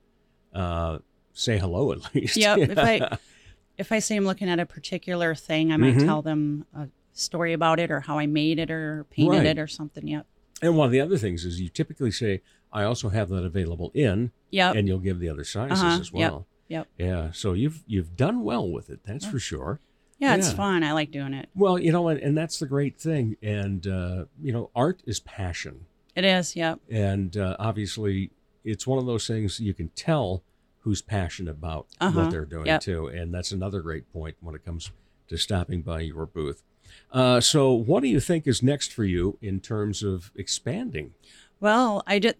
[0.53, 0.99] uh,
[1.33, 2.37] say hello at least.
[2.37, 2.57] Yep.
[2.59, 3.17] If I
[3.77, 6.05] if I say I'm looking at a particular thing, I might Mhm.
[6.05, 9.45] tell them a story about it or how I made it or painted Right.
[9.45, 10.07] it or something.
[10.07, 10.25] Yep.
[10.61, 12.41] and one of the other things is you typically say,
[12.73, 14.75] I also have that available in, Yep.
[14.75, 15.99] and you'll give the other sizes Uh-huh.
[16.01, 16.47] as well.
[16.69, 16.87] Yep.
[16.97, 19.79] Yeah, so you've you've done well with it, that's for sure.
[20.19, 20.55] Yeah, it's Yeah.
[20.55, 20.83] fun.
[20.83, 21.49] I like doing it.
[21.55, 23.35] Well, you know, and, and that's the great thing.
[23.43, 25.85] And uh, you know, art is passion.
[26.15, 26.55] It is.
[26.55, 26.79] Yep.
[26.89, 28.31] and uh, obviously
[28.63, 30.43] it's one of those things you can tell
[30.79, 32.21] who's passionate about Uh-huh.
[32.21, 32.81] what they're doing Yep.
[32.81, 34.91] too, and that's another great point when it comes
[35.27, 36.63] to stopping by your booth.
[37.11, 41.13] Uh, so, what do you think is next for you in terms of expanding?
[41.59, 42.35] Well, I did.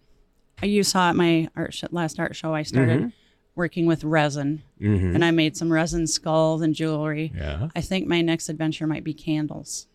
[0.64, 2.54] You saw at my art sh- last art show.
[2.54, 3.12] I started Mhm.
[3.54, 5.14] working with resin, Mhm.
[5.14, 7.32] and I made some resin skulls and jewelry.
[7.36, 7.68] Yeah.
[7.76, 9.86] I think my next adventure might be candles.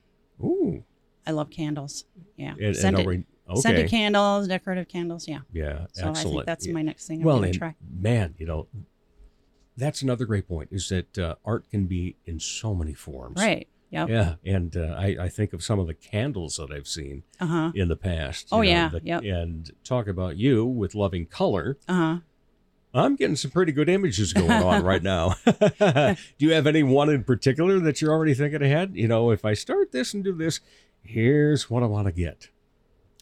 [0.42, 0.84] Ooh.
[1.28, 2.06] I love candles.
[2.38, 2.52] Yeah.
[2.54, 5.28] And- and scented, already- scented candles, decorative candles.
[5.28, 5.40] Yeah.
[5.52, 6.74] Yeah, So I think that's Yeah.
[6.74, 7.76] my next thing I'm well, going and to try.
[7.92, 8.68] man, you know,
[9.76, 10.70] that's another great point.
[10.72, 13.38] Is that uh, art can be in so many forms.
[13.42, 13.68] Right.
[13.92, 14.10] Yep.
[14.10, 17.72] Yeah, and uh, I, I think of some of the candles that I've seen Uh-huh.
[17.74, 18.48] in the past.
[18.52, 19.24] Oh, know, yeah, the- yep.
[19.24, 21.78] And talk about you with loving color.
[21.88, 22.18] Uh huh.
[22.94, 25.36] I'm getting some pretty good images going on right now.
[25.46, 28.92] do you have any one in particular that you're already thinking ahead?
[28.96, 30.60] You know, if I start this and do this,
[31.04, 32.50] here's what I want to get.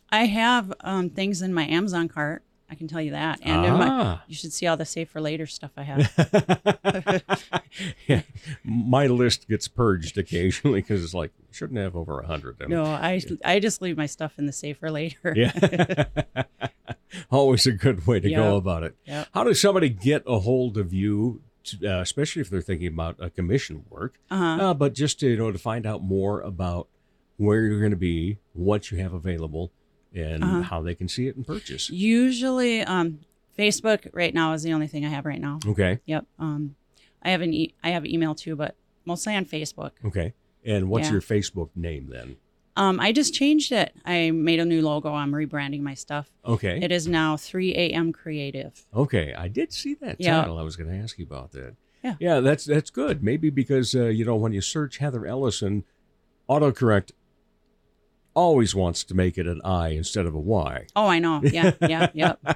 [0.10, 2.44] I have um, things in my Amazon cart.
[2.70, 3.40] I can tell you that.
[3.44, 4.24] And in my, Ah.
[4.28, 7.32] you should see all the save for later stuff I have.
[8.08, 8.22] yeah,
[8.64, 12.58] my list gets purged occasionally because it's like shouldn't have over a hundred.
[12.68, 15.34] no, I I just leave my stuff in the safe for later.
[15.36, 16.06] Yeah.
[17.32, 18.96] Always a good way to go about it.
[19.06, 19.28] Yep.
[19.34, 23.16] How does somebody get a hold of you, to, uh, especially if they're thinking about
[23.20, 24.20] a commission work?
[24.30, 24.70] Uh-huh.
[24.70, 26.88] Uh, but just to, you know, to find out more about
[27.38, 29.72] where you're going to be, what you have available,
[30.18, 30.62] and Uh-huh.
[30.64, 31.90] how they can see it and purchase.
[31.90, 33.20] Usually, um,
[33.58, 35.60] Facebook right now is the only thing I have right now.
[35.66, 36.00] Okay.
[36.06, 36.26] Yep.
[36.40, 36.76] Um,
[37.24, 38.76] I have an e- I have email too, but
[39.06, 39.92] mostly on Facebook.
[40.06, 40.34] Okay.
[40.66, 41.14] And what's Yeah.
[41.14, 42.36] your Facebook name then?
[42.76, 43.94] Um, I just changed it.
[44.06, 45.12] I made a new logo.
[45.14, 46.30] I'm rebranding my stuff.
[46.46, 46.80] Okay.
[46.80, 48.12] It is now 3 a.m.
[48.14, 48.86] Creative.
[48.94, 50.42] Okay, I did see that Yeah.
[50.42, 50.60] title.
[50.60, 51.76] I was going to ask you about that.
[52.04, 52.16] Yeah.
[52.20, 53.24] yeah, that's that's good.
[53.24, 55.84] Maybe because uh, you know when you search Heather Ellyson,
[56.48, 57.12] autocorrect
[58.38, 60.86] always wants to make it an I instead of a Y.
[60.96, 61.42] Oh, I know.
[61.44, 61.72] Yeah.
[61.82, 62.08] Yeah.
[62.14, 62.40] Yep.
[62.46, 62.54] Yeah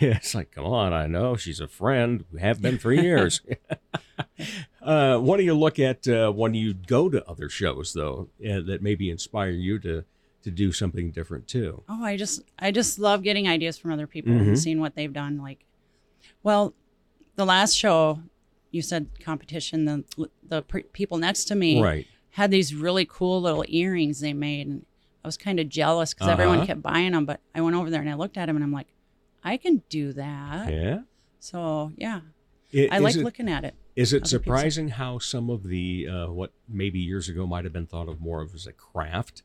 [0.00, 2.24] it's like, come on, I know she's a friend.
[2.32, 3.40] We have been for years.
[4.82, 8.60] uh, what do you look at uh, when you go to other shows, though, uh,
[8.66, 10.04] that maybe inspire you to
[10.42, 11.82] to do something different too?
[11.88, 14.40] Oh, I just I just love getting ideas from other people Mhm.
[14.48, 15.38] and seeing what they've done.
[15.38, 15.64] Like,
[16.42, 16.74] well,
[17.36, 18.20] the last show
[18.70, 19.84] you said competition.
[19.86, 22.06] The the pre- people next to me Right.
[22.34, 24.84] Had these really cool little earrings they made, and
[25.24, 26.66] I was kind of jealous because everyone Uh-huh.
[26.66, 27.24] kept buying them.
[27.26, 28.88] But I went over there and I looked at them and I'm like,
[29.42, 30.72] I can do that.
[30.72, 31.00] Yeah.
[31.40, 32.20] So yeah,
[32.74, 33.74] I- I like it- looking at it.
[33.96, 37.46] Is it Other people say- surprising how some of the uh, what maybe years ago
[37.46, 39.42] might have been thought of more of as a craft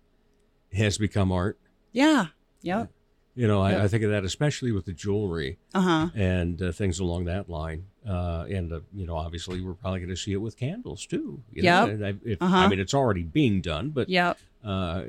[0.74, 1.60] has become art?
[1.92, 2.28] Yeah.
[2.64, 2.92] Yep.
[3.36, 6.10] You know, I, I think of that especially with the jewelry Uh huh.
[6.16, 7.86] and uh, things along that line.
[8.10, 11.42] Uh, and uh, you know, obviously, we're probably going to see it with candles too.
[11.54, 11.86] You know?
[11.86, 12.16] Yep.
[12.26, 12.58] I, Uh-huh.
[12.58, 14.40] I mean, it's already being done, but Yep.
[14.64, 15.04] uh,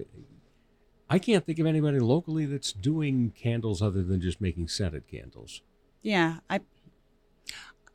[1.09, 5.63] I can't think of anybody locally that's doing candles other than just making scented candles.
[6.03, 6.61] Yeah, I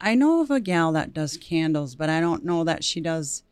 [0.01, 3.43] I know of a gal that does candles, but I don't know that she does.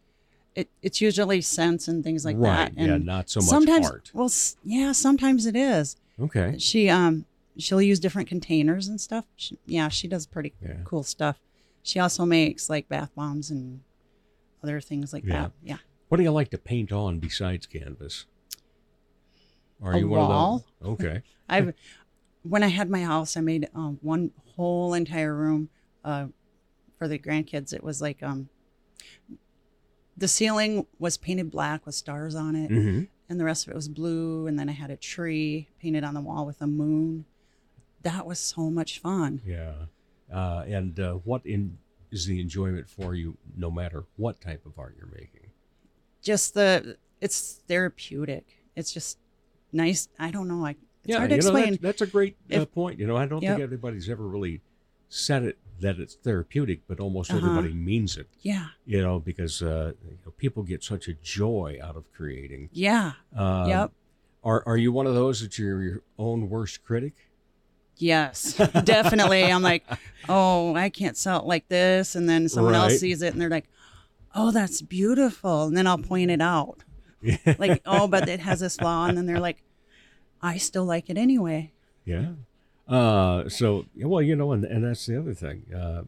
[0.56, 2.74] It, it's usually scents and things like Right, that.
[2.78, 4.12] And yeah, not so much sometimes, art.
[4.14, 4.30] Well,
[4.64, 5.96] yeah, sometimes it is.
[6.20, 6.56] Okay.
[6.60, 7.26] She um
[7.58, 9.26] she'll use different containers and stuff.
[9.36, 10.78] She, yeah, she does pretty Yeah.
[10.84, 11.40] cool stuff.
[11.84, 13.82] She also makes like bath bombs and
[14.64, 15.34] other things like Yeah.
[15.44, 15.52] that.
[15.64, 15.78] Yeah.
[16.10, 18.26] What do you like to paint on besides canvas?
[19.82, 20.64] Are A you wall.
[20.82, 21.06] one of those?
[21.06, 21.22] Okay.
[21.50, 21.74] I've
[22.44, 25.70] when I had my house, I made um, one whole entire room
[26.04, 26.28] uh,
[26.98, 27.74] for the grandkids.
[27.74, 28.50] It was like um,
[30.18, 33.08] the ceiling was painted black with stars on it, Mhm.
[33.30, 34.46] and the rest of it was blue.
[34.48, 37.26] And then I had a tree painted on the wall with a moon.
[38.04, 39.42] That was so much fun.
[39.46, 39.74] Yeah.
[40.32, 41.78] Uh, and uh, what in
[42.12, 45.50] is the enjoyment for you, no matter what type of art you're making?
[46.22, 48.46] Just the it's therapeutic.
[48.76, 49.18] It's just
[49.72, 50.10] nice.
[50.20, 50.66] I don't know.
[50.66, 53.00] I it's yeah, hard to you know, that's, that's a great uh, point.
[53.00, 53.58] You know, I don't Yep.
[53.58, 54.62] think anybody's ever really
[55.10, 57.40] said it that it's therapeutic, but almost Uh-huh.
[57.46, 58.28] everybody means it.
[58.42, 58.68] yeah.
[58.86, 62.70] You know, because uh, you know, people get such a joy out of creating.
[62.72, 63.14] Yeah.
[63.36, 63.92] Um, Yep.
[64.44, 67.14] Are Are you one of those that you're your own worst critic?
[67.98, 68.54] Yes,
[68.84, 69.44] definitely.
[69.46, 69.86] I'm like,
[70.28, 72.16] oh, I can't sell it like this.
[72.16, 72.92] And then someone Right.
[72.92, 73.70] else sees it and they're like,
[74.36, 75.66] oh, that's beautiful.
[75.66, 76.84] And then I'll point it out.
[77.58, 79.06] Like, oh, but it has this flaw.
[79.06, 79.64] And then they're like,
[80.42, 81.72] I still like it anyway.
[82.04, 82.34] Yeah.
[82.86, 85.74] Uh, so, well, you know, and, and that's the other thing.
[85.74, 86.02] Uh,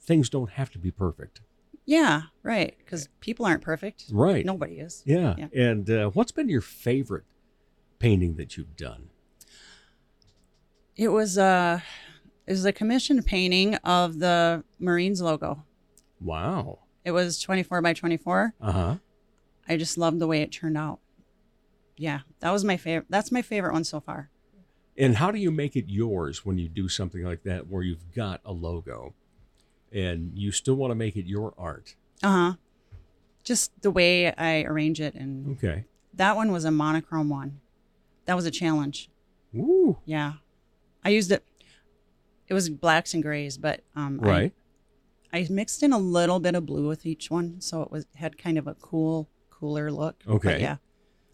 [0.00, 1.40] things don't have to be perfect.
[1.84, 2.74] Yeah, right.
[2.78, 4.06] Because people aren't perfect.
[4.10, 4.44] Right.
[4.44, 5.04] Nobody is.
[5.06, 5.36] Yeah.
[5.38, 5.46] Yeah.
[5.54, 7.24] And uh, what's been your favorite
[8.00, 9.10] painting that you've done?
[10.96, 11.80] It was uh
[12.46, 15.64] it was a commissioned painting of the Marines logo.
[16.20, 16.78] Wow.
[17.04, 18.54] It was 24 by 24.
[18.60, 18.96] Uh huh.
[19.68, 21.00] I just loved the way it turned out.
[21.96, 23.06] Yeah, that was my favorite.
[23.08, 24.30] That's my favorite one so far.
[24.98, 28.12] And how do you make it yours when you do something like that where you've
[28.14, 29.14] got a logo
[29.92, 31.96] and you still want to make it your art?
[32.22, 32.52] Uh huh.
[33.44, 35.84] Just the way I arrange it, and Okay.
[36.14, 37.60] that one was a monochrome one.
[38.24, 39.08] That was a challenge.
[39.52, 39.98] Woo.
[40.04, 40.34] Yeah,
[41.06, 41.44] I used it.
[42.48, 44.52] It was blacks and grays, but um, I- Right.
[45.32, 48.38] I, mixed in a little bit of blue with each one, so it was had
[48.38, 50.16] kind of a cool, cooler look.
[50.26, 50.60] But Okay.
[50.60, 50.76] yeah,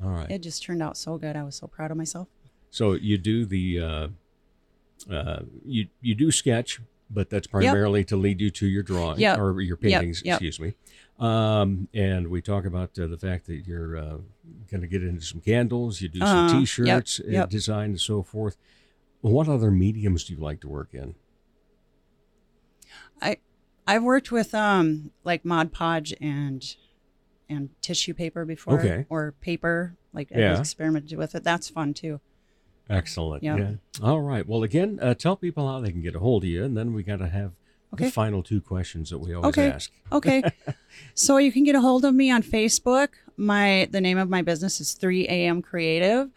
[0.03, 0.31] All right.
[0.31, 1.37] it just turned out so good.
[1.37, 2.29] I was so proud of myself.
[2.71, 4.09] So you do the uh,
[5.11, 6.81] uh, you you do sketch,
[7.11, 9.39] but that's primarily to lead you to your drawing Yep.
[9.39, 10.23] or your paintings.
[10.25, 10.35] yep.
[10.43, 10.75] Excuse me.
[11.19, 14.17] Um, and we talk about uh, the fact that you're uh,
[14.71, 16.01] going to get into some candles.
[16.01, 16.59] You do some Uh-huh.
[16.61, 17.51] T-shirts, uh, yep.
[17.51, 18.57] design, and so forth.
[19.23, 21.15] What other mediums do you like to work in?
[23.21, 23.39] I
[23.87, 26.63] I've worked with um like Mod Podge and
[27.49, 29.07] and tissue paper before, Okay.
[29.09, 29.97] or paper.
[30.13, 30.53] Like Yeah.
[30.55, 31.45] I've experimented with it.
[31.45, 32.21] That's fun too.
[32.91, 33.43] Excellent.
[33.43, 33.59] Yep.
[33.59, 33.73] Yeah.
[34.03, 34.47] All right.
[34.47, 36.93] Well, again, uh, tell people how they can get a hold of you, and then
[36.93, 37.53] we got to have
[37.97, 39.71] the final two questions that we always Okay.
[39.71, 39.91] ask.
[40.11, 40.43] Okay.
[41.15, 43.09] so you can get a hold of me on Facebook.
[43.37, 46.31] My the name of my business is 3 AM Creative.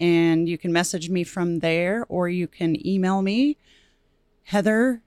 [0.00, 3.56] And you can message me from there or you can email me,
[4.44, 5.02] Heather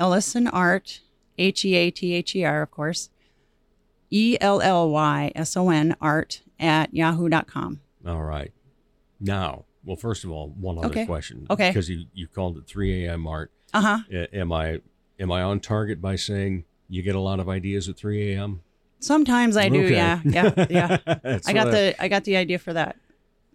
[0.00, 1.00] Ellyson Art,
[1.38, 3.10] H E A T H E R, of course,
[4.10, 7.80] E L L Y S O N art at yahoo.com.
[8.06, 8.52] All right.
[9.20, 11.06] Now, well, first of all, one other Okay.
[11.06, 11.46] question.
[11.50, 11.68] Okay.
[11.70, 13.26] Because you, you called it 3 a.m.
[13.26, 13.50] art.
[13.72, 13.98] Uh huh.
[14.32, 14.80] Am I
[15.18, 18.62] am I on target by saying you get a lot of ideas at 3 a.m.?
[19.00, 19.84] Sometimes I do.
[19.84, 19.94] Okay.
[19.94, 20.20] Yeah.
[20.24, 20.66] Yeah.
[20.68, 20.96] Yeah.
[21.46, 22.96] I got the I got the idea for that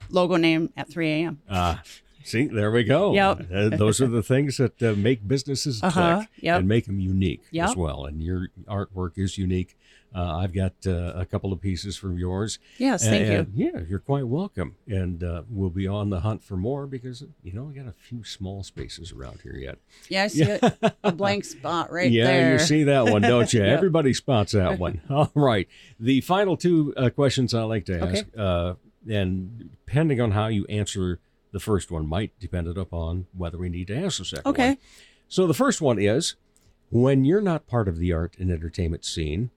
[0.09, 1.41] logo name at 3 a.m.
[1.49, 1.81] Ah,
[2.23, 3.13] see, there we go.
[3.13, 3.47] Yep.
[3.53, 6.59] Uh, those are the things that uh, make businesses Uh-huh, click yep.
[6.59, 8.05] and make them unique as well.
[8.05, 9.77] And your artwork is unique.
[10.13, 12.57] Uh, I've got uh, a couple of pieces from yours.
[12.77, 13.33] Yes, thank you.
[13.39, 14.75] And, Yeah, you're quite welcome.
[14.87, 17.91] And uh, we'll be on the hunt for more because, you know, we got a
[17.91, 19.77] few small spaces around here yet.
[20.07, 20.63] Yeah, I see it.
[21.03, 22.53] A blank spot right yeah, there.
[22.53, 23.59] you see that one, don't you?
[23.65, 23.77] Yep.
[23.77, 25.01] Everybody spots that one.
[25.09, 25.67] All right.
[25.99, 28.79] The final two uh, questions I like to ask, Okay.
[29.09, 31.19] And depending on how you answer
[31.51, 34.67] the first one, might depend upon whether we need to ask the second Okay.
[34.69, 34.77] one.
[35.27, 36.35] So the first one is
[36.89, 39.51] when you're not part of the art and entertainment scene,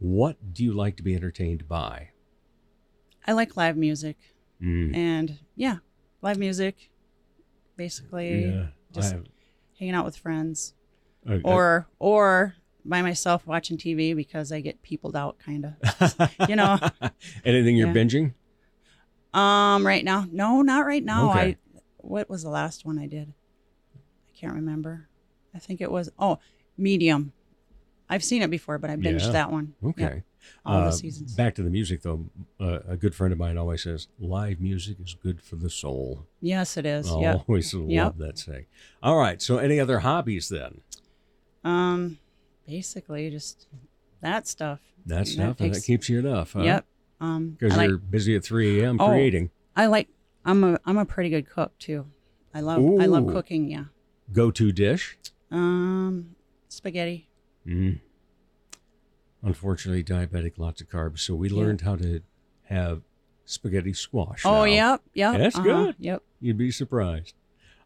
[0.00, 2.10] what do you like to be entertained by?
[3.26, 4.16] I like live music.
[4.60, 4.94] Mm.
[4.94, 5.76] And yeah,
[6.22, 6.90] live music.
[7.76, 9.16] Basically, Yeah, just
[9.78, 10.74] hanging out with friends,
[11.26, 16.30] I- I- or or by myself watching TV because I get peopled out, kind of.
[16.48, 16.78] you know.
[17.44, 17.94] Anything you're Yeah.
[17.94, 18.34] binging?
[19.34, 21.30] Um, right now, no, not right now.
[21.30, 21.40] Okay.
[21.40, 21.56] I
[21.98, 23.32] what was the last one I did?
[23.96, 25.08] I can't remember.
[25.54, 26.38] I think it was oh,
[26.76, 27.32] Medium.
[28.08, 29.30] I've seen it before, but I binged Yeah.
[29.32, 29.74] that one.
[29.82, 29.88] Yeah.
[29.88, 30.22] Okay.
[30.66, 31.34] All Uh, the seasons.
[31.34, 32.26] Back to the music, though.
[32.60, 36.26] Uh, a good friend of mine always says, live music is good for the soul.
[36.42, 37.10] Yes, it is.
[37.10, 37.44] I Yep.
[37.48, 38.16] always love Yep.
[38.18, 38.66] that saying.
[39.02, 39.40] All right.
[39.40, 40.82] So, any other hobbies then?
[41.64, 42.18] Um,
[42.66, 43.68] basically just
[44.20, 44.80] that stuff.
[45.06, 46.62] That stuff and takes- that keeps you enough, huh?
[46.62, 46.86] Yep.
[47.20, 49.00] Um, Because I like- you're busy at 3 a.m.
[49.00, 49.50] Oh, creating.
[49.76, 50.08] I like.
[50.44, 50.78] I'm a.
[50.84, 52.06] I'm a pretty good cook too.
[52.52, 52.78] I love.
[53.00, 53.70] I love cooking.
[53.70, 53.84] Yeah.
[54.32, 55.16] Go to dish.
[55.50, 56.36] Um,
[56.68, 57.28] spaghetti.
[57.66, 58.00] Mm.
[59.42, 61.20] Unfortunately, diabetic, lots of carbs.
[61.20, 61.56] So, we Yeah.
[61.56, 62.20] learned how to
[62.64, 63.02] have
[63.44, 64.42] spaghetti squash.
[64.44, 64.64] Oh, now.
[64.64, 65.96] yep, yep, That's uh-huh, good.
[65.98, 66.22] yep.
[66.40, 67.34] You'd be surprised.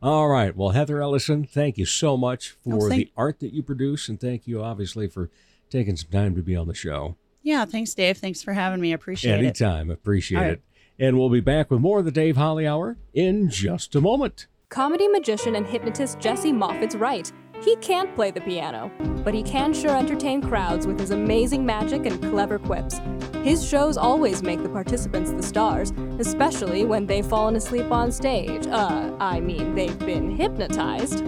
[0.01, 0.55] All right.
[0.57, 4.09] Well, Heather Ellyson, thank you so much for Oh, thank- the art that you produce.
[4.09, 5.31] And thank you, obviously, for
[5.69, 7.17] taking some time to be on the show.
[7.49, 7.65] Yeah.
[7.65, 8.19] Thanks, Dave.
[8.19, 8.93] Thanks for having me.
[8.93, 9.39] I appreciate it.
[9.39, 9.91] Anytime.
[9.91, 10.53] Appreciate All right.
[10.53, 10.63] it.
[10.99, 14.49] And we'll be back with more of the Dave Holly Hour in just a moment.
[14.69, 17.33] Comedy magician and hypnotist Jesse Moffitt's right.
[17.63, 18.93] He can't play the piano,
[19.25, 23.01] but he can sure entertain crowds with his amazing magic and clever quips.
[23.43, 28.67] His shows always make the participants the stars, especially when they've fallen asleep on stage.
[28.67, 31.25] Uh, I mean, they've been hypnotized.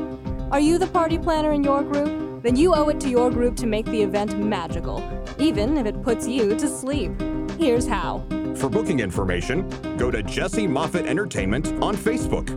[0.50, 2.29] Are you the party planner in your group?
[2.42, 5.02] Then you owe it to your group to make the event magical,
[5.38, 7.12] even if it puts you to sleep.
[7.58, 8.24] Here's how.
[8.56, 12.48] For booking information, go to Jesse Moffitt Entertainment on Facebook.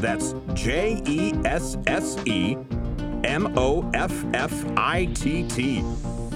[0.00, 2.56] That's J E S S E
[3.24, 5.84] M O F F I T T.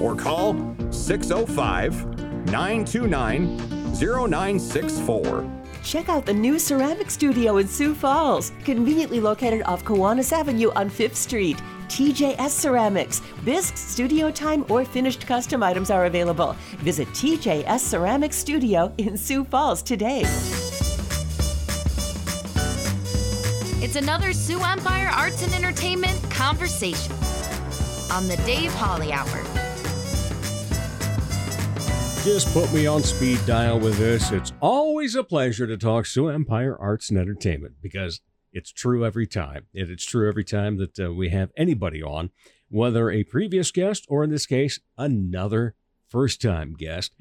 [0.01, 0.55] Or call
[0.91, 3.57] 605 929
[3.95, 5.51] 0964.
[5.83, 10.89] Check out the new ceramic studio in Sioux Falls, conveniently located off Kiwanis Avenue on
[10.89, 11.61] 5th Street.
[11.95, 13.23] TJS Ceramics.
[13.45, 16.57] Bisque, studio time, or finished custom items are available.
[16.79, 20.23] Visit TJS Ceramics Studio in Sioux Falls today.
[23.81, 27.13] It's another Sioux Empire Arts and Entertainment conversation
[28.11, 29.45] on the Dave Holly Hour.
[32.25, 34.33] Just put me on speed dial with this.
[34.33, 38.21] It's always a pleasure to talk Sioux Empire Arts and Entertainment because
[38.55, 39.67] It's true every time.
[39.75, 42.31] And it's true every time that uh, we have anybody on,
[42.71, 45.75] whether a previous guest or in this case, another
[46.09, 47.13] first time guest,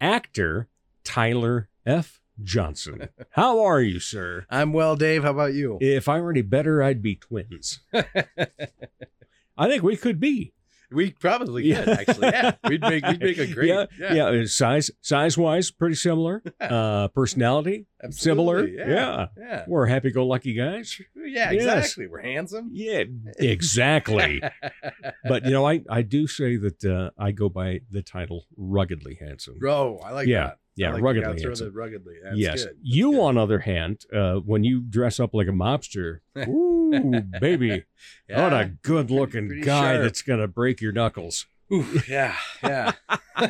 [0.00, 0.68] actor
[1.04, 2.20] Tyler F.
[2.42, 3.10] Johnson.
[3.32, 4.46] How are you, sir?
[4.48, 5.22] I'm well, Dave.
[5.22, 5.76] How about you?
[5.82, 7.80] If I were any better, I'd be twins.
[7.92, 10.54] I think we could be.
[10.92, 12.28] We probably could actually.
[12.28, 13.68] Yeah, we'd make we'd make a great.
[13.68, 14.24] yeah, yeah.
[14.26, 16.42] uh, Size size wise, pretty similar.
[16.60, 18.66] Uh, personality, similar.
[18.66, 18.88] Yeah.
[18.88, 19.64] yeah, yeah.
[19.68, 21.00] We're happy go lucky guys.
[21.16, 21.54] Yeah, Yes.
[21.86, 22.06] exactly.
[22.08, 22.70] We're handsome.
[22.72, 23.04] Yeah,
[23.38, 24.42] exactly.
[25.24, 29.16] but you know, I I do say that uh, I go by the title ruggedly
[29.20, 29.58] handsome.
[29.58, 30.58] Bro, I like yeah, that.
[30.80, 31.72] Yeah, like ruggedly handsome.
[31.74, 32.14] ruggedly.
[32.22, 32.64] That's yes.
[32.64, 32.76] good.
[32.82, 37.70] You, on other hand, uh, when you dress up like a mobster, ooh, baby,
[38.28, 38.60] what Yeah.
[38.60, 40.02] a good looking Pretty guy sharp.
[40.02, 41.46] that's gonna break your knuckles.
[41.72, 42.92] Ooh, yeah, yeah.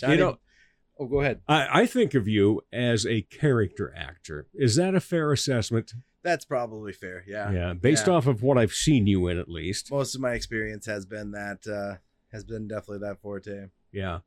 [0.00, 0.38] Johnny, you know,
[0.98, 1.40] oh, go ahead.
[1.48, 4.46] I, I think of you as a character actor.
[4.54, 5.92] Is that a fair assessment?
[6.22, 7.24] That's probably fair.
[7.26, 7.50] Yeah.
[7.52, 8.14] Yeah, based Yeah.
[8.14, 9.90] off of what I've seen you in, at least.
[9.90, 11.66] Most of my experience has been that.
[11.66, 11.98] uh
[12.32, 13.66] Has been definitely that forte.
[13.92, 14.20] Yeah.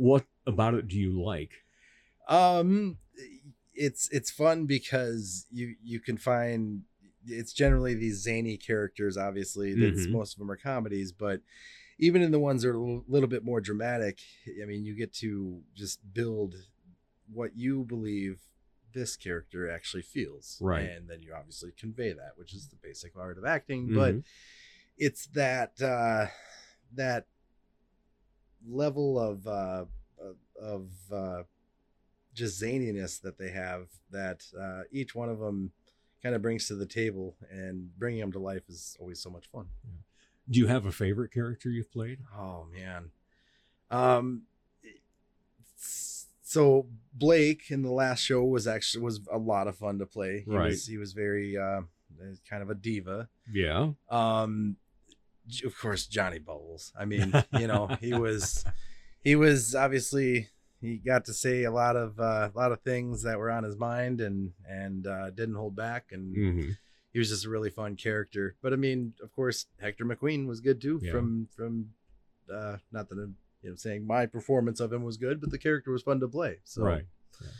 [0.00, 1.50] What about it do you like?
[2.26, 2.96] Um,
[3.74, 6.84] it's it's fun because you you can find
[7.26, 9.18] it's generally these zany characters.
[9.18, 10.12] Obviously, that's Mhm.
[10.12, 11.42] most of them are comedies, but
[11.98, 14.20] even in the ones that are a little, little bit more dramatic,
[14.62, 16.54] I mean, you get to just build
[17.30, 18.40] what you believe
[18.94, 20.88] this character actually feels, Right.
[20.88, 23.88] And then you obviously convey that, which is the basic art of acting.
[23.88, 24.24] But Mhm.
[24.96, 26.28] it's that uh,
[26.94, 27.26] that
[28.68, 29.84] level of uh,
[30.60, 31.42] of- uh,
[32.34, 35.72] just zaniness that they have that uh, each one of them
[36.22, 39.48] kind of brings to the table, and bringing them to life is always so much
[39.50, 39.66] fun.
[40.48, 42.18] Do you have a favorite character you've played?
[42.36, 43.10] Oh man.
[43.90, 44.42] Um
[45.76, 50.42] so Blake in the last show was actually was a lot of fun to play.
[50.46, 50.66] He Right.
[50.66, 51.82] was he was very uh
[52.48, 53.28] kind of a diva.
[53.50, 53.92] Yeah.
[54.10, 54.76] Um
[55.64, 56.92] of course Johnny Bubbles.
[56.98, 58.64] I mean, you know, he was
[59.22, 60.48] he was obviously
[60.80, 63.64] he got to say a lot of uh, a lot of things that were on
[63.64, 66.76] his mind and and uh, didn't hold back and Mhm.
[67.12, 68.54] he was just a really fun character.
[68.62, 71.00] But I mean, of course, Hector McQueen was good too.
[71.02, 71.12] Yeah.
[71.12, 71.90] From from
[72.52, 75.58] uh, not that I'm you know saying my performance of him was good, but the
[75.58, 76.58] character was fun to play.
[76.64, 77.04] So Right.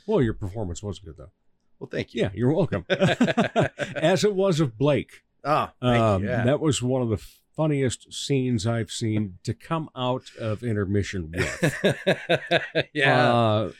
[0.06, 1.30] Well, your performance was good, though.
[1.78, 2.22] well, thank you.
[2.22, 2.84] Yeah, you're welcome.
[2.90, 5.22] As it was of Blake.
[5.44, 6.22] Ah, Um.
[6.24, 6.44] Yeah.
[6.44, 7.16] That was one of the
[7.56, 11.74] funniest scenes I've seen to come out of intermission with.
[12.92, 13.32] yeah.
[13.32, 13.72] Uh,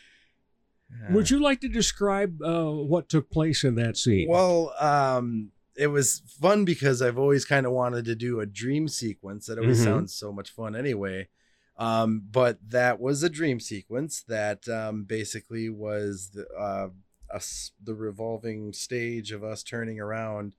[1.10, 4.28] Would you like to describe uh, what took place in that scene?
[4.28, 8.88] Well, um, it was fun because I've always kind of wanted to do a dream
[8.88, 9.46] sequence.
[9.46, 9.84] That always Mhm.
[9.84, 11.28] sounds so much fun anyway.
[11.76, 16.90] Um, but that was a dream sequence that um, basically was the, uh,
[17.32, 20.54] us, the revolving stage of us turning around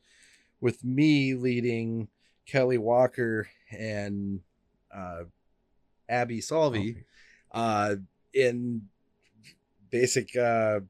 [0.60, 2.08] with me leading
[2.52, 4.42] Kelly Walker and
[4.94, 5.24] uh,
[6.10, 7.06] Abby Salvi
[7.54, 7.96] uh,
[8.34, 8.84] in
[9.90, 10.82] basic uh,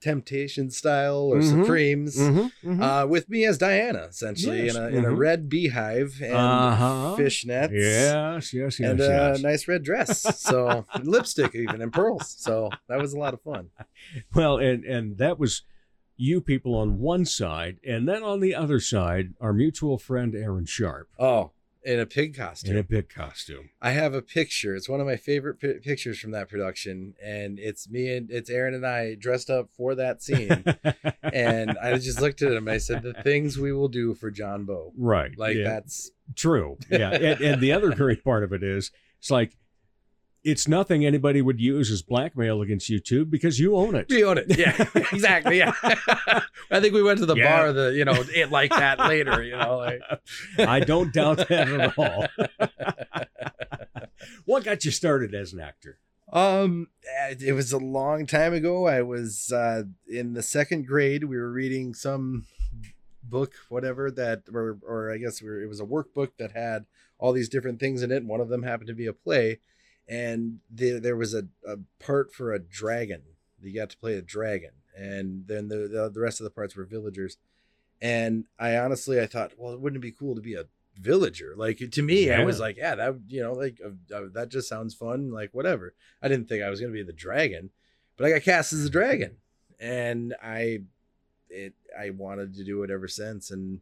[0.00, 1.50] temptation style or Mhm.
[1.50, 2.82] Supremes Mhm, mhm.
[2.82, 5.18] uh, with me as Diana, essentially Yes, in a in a mhm.
[5.18, 7.16] red beehive and Uh-huh.
[7.18, 7.70] fishnets.
[7.72, 9.38] Yes, yes, yes, and yes.
[9.38, 10.40] a nice red dress.
[10.40, 12.34] So lipstick even and pearls.
[12.38, 13.70] So that was a lot of fun.
[14.34, 15.62] Well, and and that was
[16.22, 20.64] you people on one side, and then on the other side, our mutual friend Aaron
[20.64, 21.50] Sharp Oh,
[21.84, 22.72] in a pig costume.
[22.72, 23.70] in a pig costume.
[23.80, 24.76] I have a picture.
[24.76, 28.48] It's one of my favorite pi- pictures from that production, and it's me and it's
[28.50, 30.64] Aaron and I dressed up for that scene.
[31.24, 32.68] and I just looked at him.
[32.68, 35.36] I said, "The things we will do for John Bow." Right.
[35.36, 35.64] Like yeah.
[35.64, 36.78] that's True.
[36.88, 37.10] Yeah.
[37.10, 39.56] and, and the other great part of it is it's like
[40.44, 44.06] it's nothing anybody would use as blackmail against YouTube because you own it.
[44.10, 44.58] we own it.
[44.58, 44.74] Yeah,
[45.12, 45.58] exactly.
[45.58, 45.72] Yeah.
[46.70, 47.56] I think we went to the Yeah.
[47.56, 47.72] bar.
[47.72, 49.42] The you know it like that later.
[49.42, 50.00] You know, like
[50.58, 52.26] I don't doubt that at all.
[54.44, 55.98] what got you started as an actor?
[56.32, 56.88] Um,
[57.20, 58.86] eh, it was a long time ago.
[58.86, 61.24] I was uh, in the second grade.
[61.24, 62.46] We were reading some
[63.22, 66.86] book, whatever that, or, or I guess we were, it was a workbook that had
[67.18, 68.16] all these different things in it.
[68.16, 69.60] And one of them happened to be a play,
[70.08, 73.22] and there there was a, a part for a dragon.
[73.60, 76.74] You got to play a dragon, and then the, the the rest of the parts
[76.76, 77.36] were villagers.
[78.00, 80.64] And I honestly, I thought, well, wouldn't it be cool to be a
[81.00, 81.54] villager?
[81.56, 84.68] Like to me, I was like, yeah, that you know, like uh, uh, that just
[84.68, 85.30] sounds fun.
[85.30, 85.94] Like whatever.
[86.20, 87.70] I didn't think I was gonna be the dragon,
[88.16, 89.36] but I got cast as a dragon,
[89.78, 90.80] and I,
[91.48, 93.80] it, I wanted to do it ever since, and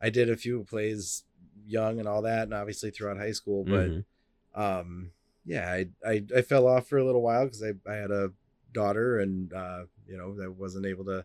[0.00, 1.24] I did a few plays
[1.66, 3.64] young and all that, and obviously throughout high school.
[3.64, 4.04] But, Mhm.
[4.54, 5.10] um,
[5.48, 8.30] yeah, I, I, I fell off for a little while because I, I had a
[8.72, 11.24] daughter, and uh, you know, I wasn't able to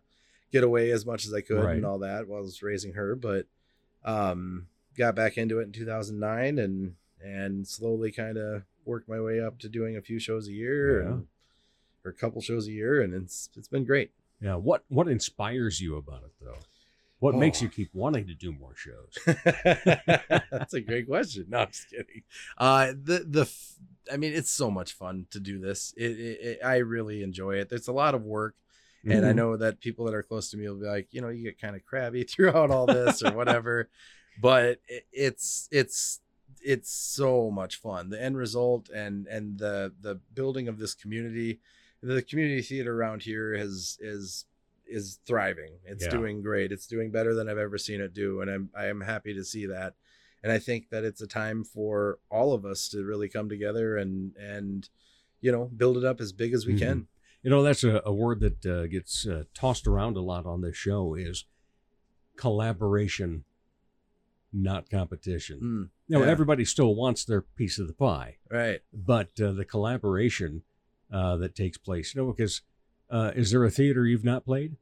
[0.52, 1.76] get away as much as I could Right.
[1.76, 3.16] and all that while I was raising her.
[3.16, 3.46] But
[4.06, 4.68] um,
[4.98, 9.58] got back into it in 2009 and and slowly kind of worked my way up
[9.60, 11.08] to doing a few shows a year Yeah.
[11.10, 11.28] and
[12.06, 14.12] or a couple shows a year, and it's it's been great.
[14.42, 14.56] Yeah.
[14.56, 16.58] What what inspires you about it though?
[17.24, 17.64] What makes Oh.
[17.64, 19.18] you keep wanting to do more shows?
[20.52, 21.46] That's a great question.
[21.48, 22.24] No, I'm just kidding.
[22.58, 23.50] Uh, the the
[24.12, 25.94] I mean, it's so much fun to do this.
[25.96, 27.70] It, it, it I really enjoy it.
[27.72, 28.56] It's a lot of work,
[29.10, 29.36] and I Mhm.
[29.38, 31.62] know that people that are close to me will be like, you know, you get
[31.62, 33.88] kind of crabby throughout all this or whatever,
[34.42, 36.20] but it, it's it's
[36.62, 38.10] it's so much fun.
[38.10, 41.62] The end result and and the the building of this community,
[42.02, 44.44] the community theater around here has is
[44.94, 45.80] is thriving.
[45.86, 46.12] It's Yeah.
[46.12, 46.72] doing great.
[46.72, 49.44] It's doing better than I've ever seen it do, and I'm I am happy to
[49.44, 49.96] see that.
[50.44, 53.98] And I think that it's a time for all of us to really come together
[53.98, 54.90] and and
[55.42, 56.80] you know build it up as big as we Mhm.
[56.80, 57.08] can.
[57.42, 60.62] You know, that's a, a word that uh, gets uh, tossed around a lot on
[60.62, 61.46] this show is
[62.38, 63.44] collaboration,
[64.52, 65.60] not competition.
[65.60, 66.32] Mm, You know, yeah.
[66.32, 68.82] everybody still wants their piece of the pie, Right.
[68.94, 70.64] but uh, the collaboration
[71.12, 72.62] uh, that takes place, you know, because
[73.10, 74.78] uh, is there a theater you've not played?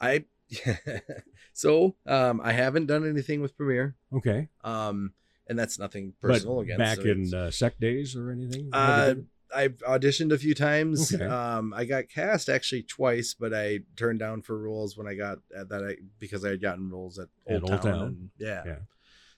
[0.00, 0.24] I
[1.52, 3.96] so um I haven't done anything with Premiere.
[4.12, 4.48] Okay.
[4.62, 5.12] Um
[5.48, 8.68] and that's nothing personal but against back so in uh, sec days or anything?
[8.72, 9.14] Uh,
[9.54, 11.14] I've auditioned a few times.
[11.14, 11.24] Okay.
[11.24, 15.38] Um, I got cast actually twice, but I turned down for roles when I got
[15.56, 17.92] at that I because I had gotten roles at At Old, Old Town.
[17.92, 18.02] Town.
[18.02, 18.62] And, yeah.
[18.66, 18.78] Yeah.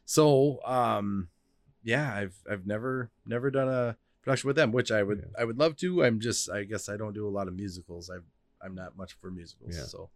[0.05, 1.29] So, um,
[1.83, 5.59] yeah, I've I've never never done a production with them, which I would I would
[5.59, 6.05] love to.
[6.05, 8.11] I'm just I guess I don't do a lot of musicals.
[8.11, 8.17] I
[8.65, 9.77] I'm not much for musicals.
[9.77, 9.85] Yeah.
[9.85, 10.11] So,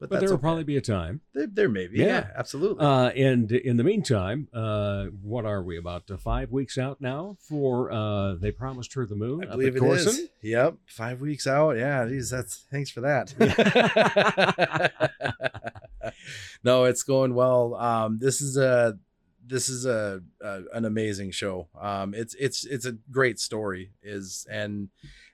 [0.00, 0.42] but, but, there will okay.
[0.42, 1.20] probably be a time.
[1.32, 1.98] There, there may be.
[1.98, 2.84] Yeah, absolutely.
[2.84, 7.36] Uh, and in the meantime, uh, what are we about uh, five weeks out now
[7.40, 7.92] for?
[7.92, 9.44] Uh, they promised her the moon.
[9.44, 10.12] I believe it Corson?
[10.12, 10.28] is.
[10.42, 11.76] Yep, five weeks out.
[11.76, 13.32] Yeah, geez, that's thanks for that.
[16.64, 17.74] no, it's going well.
[17.76, 18.98] Um, this is a
[19.46, 21.68] this is a, a an amazing show.
[21.80, 23.92] Um, it's it's it's a great story.
[24.02, 24.88] Is and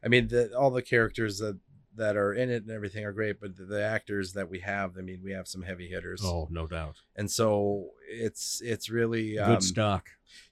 [0.04, 1.58] I mean the, all the characters that
[2.00, 4.96] that are in it and everything are great, but the, the actors that we have,
[4.98, 6.20] I mean, we have some heavy hitters.
[6.24, 6.96] Oh, no doubt.
[7.14, 10.04] And so it's it's really Good um, stock.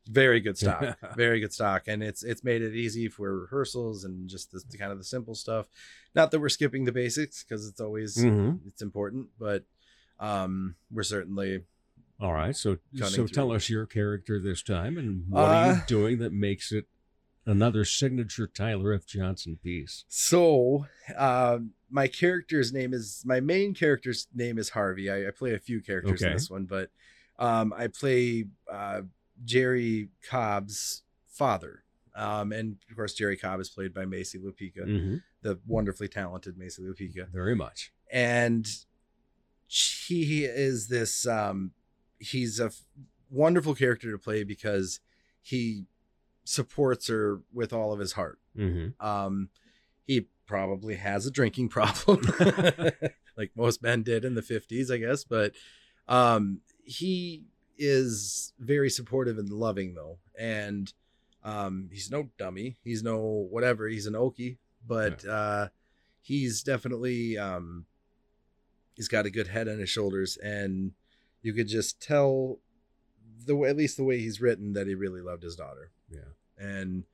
[0.08, 4.28] very good stock very good stock and it's it's made it easy for rehearsals and
[4.28, 5.66] just the, the kind of the simple stuff
[6.14, 8.58] not that we're skipping the basics because it's always Mhm.
[8.66, 9.62] it's important but
[10.18, 11.62] um we're certainly
[12.20, 12.56] All right.
[12.56, 16.32] So, so tell us your character this time, and what are you Uh, doing that
[16.32, 16.86] makes it
[17.48, 19.06] another signature Tyler F.
[19.06, 20.04] Johnson piece?
[20.08, 20.86] so
[21.16, 25.58] um my character's name is my main character's name is harvey i, I play a
[25.58, 26.90] few characters in this one but
[27.38, 29.00] um i play uh
[29.44, 31.84] jerrie cobb's father
[32.14, 35.22] um and of course jerrie cobb is played by macy lupica Mhm.
[35.42, 37.92] the wonderfully talented macy lupica Very much.
[38.10, 38.66] and
[39.66, 41.72] he is this um
[42.18, 42.82] he's a f-
[43.30, 45.00] wonderful character to play because
[45.42, 45.84] he
[46.48, 48.38] supports her with all of his heart.
[48.56, 49.04] Mm-hmm.
[49.04, 49.50] um
[50.06, 52.20] he probably has a drinking problem
[53.36, 55.52] like most men did in the 50s i guess but
[56.08, 57.44] um he
[57.78, 60.18] is very supportive and loving though.
[60.38, 60.92] And
[61.44, 62.76] um he's no dummy.
[62.82, 63.18] He's no
[63.50, 63.86] whatever.
[63.88, 65.68] He's an okie but uh
[66.20, 67.86] he's definitely um
[68.94, 70.36] he's got a good head on his shoulders.
[70.38, 70.92] And
[71.42, 72.58] you could just tell
[73.46, 75.92] the way at least the way he's written that he really loved his daughter.
[76.10, 76.32] Yeah.
[76.58, 77.04] And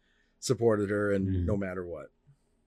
[0.41, 1.45] supported her and Mhm.
[1.47, 2.11] no matter what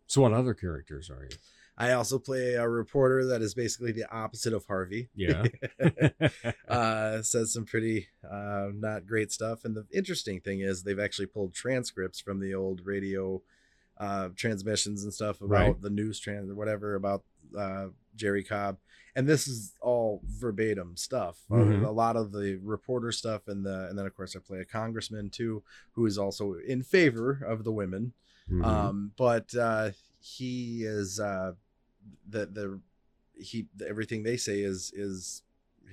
[0.08, 1.38] So, what other characters are you?
[1.80, 5.46] i also play a reporter that is basically the opposite of harvey Yeah.
[6.68, 11.28] uh says some pretty uh not great stuff and the interesting thing is they've actually
[11.28, 13.42] pulled transcripts from the old radio
[13.98, 15.82] uh transmissions and stuff about Right.
[15.82, 17.24] the news trans or whatever about
[17.58, 18.78] uh jerrie cobb
[19.16, 21.86] and this is all verbatim stuff Uh, Mhm.
[21.86, 24.66] a lot of the reporter stuff and the and then of course i play a
[24.66, 28.14] congressman too who is also in favor of the women
[28.50, 28.64] Mhm.
[28.66, 31.52] um but uh he is uh
[32.30, 32.80] the the
[33.40, 35.44] he everything they say is is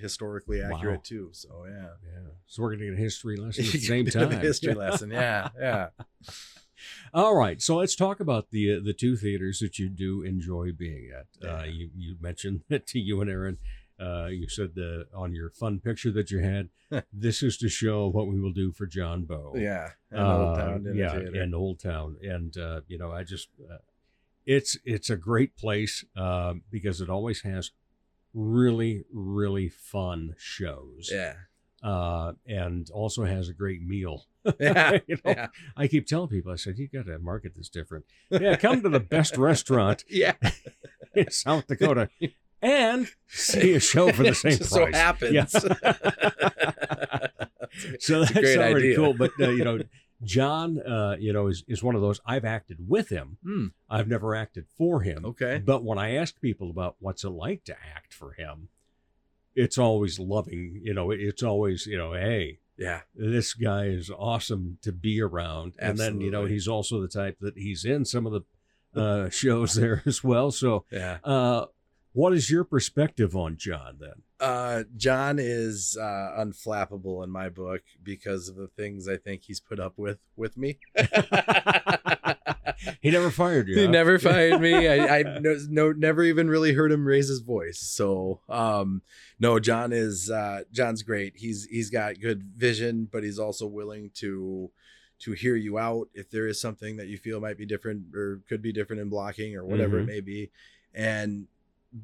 [0.01, 1.03] historically accurate Wow.
[1.05, 2.31] too so yeah yeah.
[2.47, 4.41] So, we're to get a history lesson at the same time.
[4.41, 5.89] history lesson yeah yeah
[7.13, 10.73] All right, so let's talk about the uh, the two theaters that you do enjoy
[10.73, 11.49] being at.
[11.49, 13.59] Uh, you you mentioned that to you and Aaron.
[14.01, 16.69] Uh, you said the on your fun picture that you had.
[17.13, 19.53] this is to show what we will do for John Bow.
[19.57, 21.41] yeah and Old Uh, Town yeah, Theater.
[21.41, 23.79] and Old Town, and uh, you know, I just uh,
[24.45, 27.71] it's it's a great place uh, because it always has
[28.35, 31.09] really really fun shows.
[31.13, 31.35] yeah
[31.85, 34.25] uh, and also has a great meal.
[34.61, 35.47] Yeah, You know, yeah.
[35.77, 38.05] I keep telling people, I said, you got to market this different.
[38.31, 40.35] Yeah, come to the best restaurant yeah
[41.15, 42.11] in South Dakota
[42.61, 44.95] and see a show for the same Just so price.
[44.97, 45.33] happens.
[45.33, 45.47] Yeah.
[47.99, 48.97] so that's great already idea.
[48.97, 49.15] cool.
[49.15, 49.81] But uh, you know,
[50.23, 52.21] John, uh, you know, is is one of those.
[52.27, 53.39] I've acted with him.
[53.45, 53.67] Hmm.
[53.91, 55.25] I've never acted for him.
[55.25, 55.63] Okay.
[55.65, 58.69] But when I ask people about what's it like to act for him,
[59.55, 60.81] it's always loving.
[60.83, 63.03] You know, it's always you know, hey, Yeah.
[63.15, 65.75] this guy is awesome to be around.
[65.79, 69.29] And then, you know, he's also the type that he's in some of the uh,
[69.43, 70.51] shows there as well.
[70.51, 71.19] So, Yeah.
[71.25, 71.67] uh,
[72.13, 74.23] what is your perspective on John then?
[74.41, 79.61] Uh, John is uh, unflappable in my book because of the things I think he's
[79.61, 80.79] put up with with me.
[83.01, 83.77] He never fired you.
[83.77, 83.91] He huh?
[83.91, 84.89] never fired me.
[84.89, 87.79] I, I no, no, never even really heard him raise his voice.
[87.79, 89.03] So, um,
[89.39, 91.35] no, John is uh, John's great.
[91.37, 94.71] He's he's got good vision, but he's also willing to
[95.21, 98.41] to hear you out if there is something that you feel might be different or
[98.49, 100.03] could be different in blocking or whatever Mhm.
[100.03, 100.51] it may be.
[100.95, 101.47] And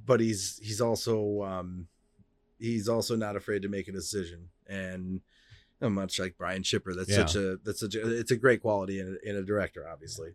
[0.06, 1.88] but he's he's also um,
[2.58, 5.20] he's also not afraid to make a decision and.
[5.82, 9.16] Much like Brian Shipper, that's such a that's such a it's a great quality in
[9.24, 10.34] a, in a director, obviously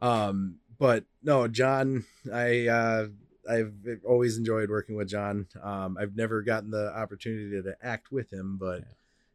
[0.00, 3.06] um but no john i uh
[3.50, 3.74] i've
[4.06, 8.56] always enjoyed working with john um i've never gotten the opportunity to act with him
[8.60, 8.82] but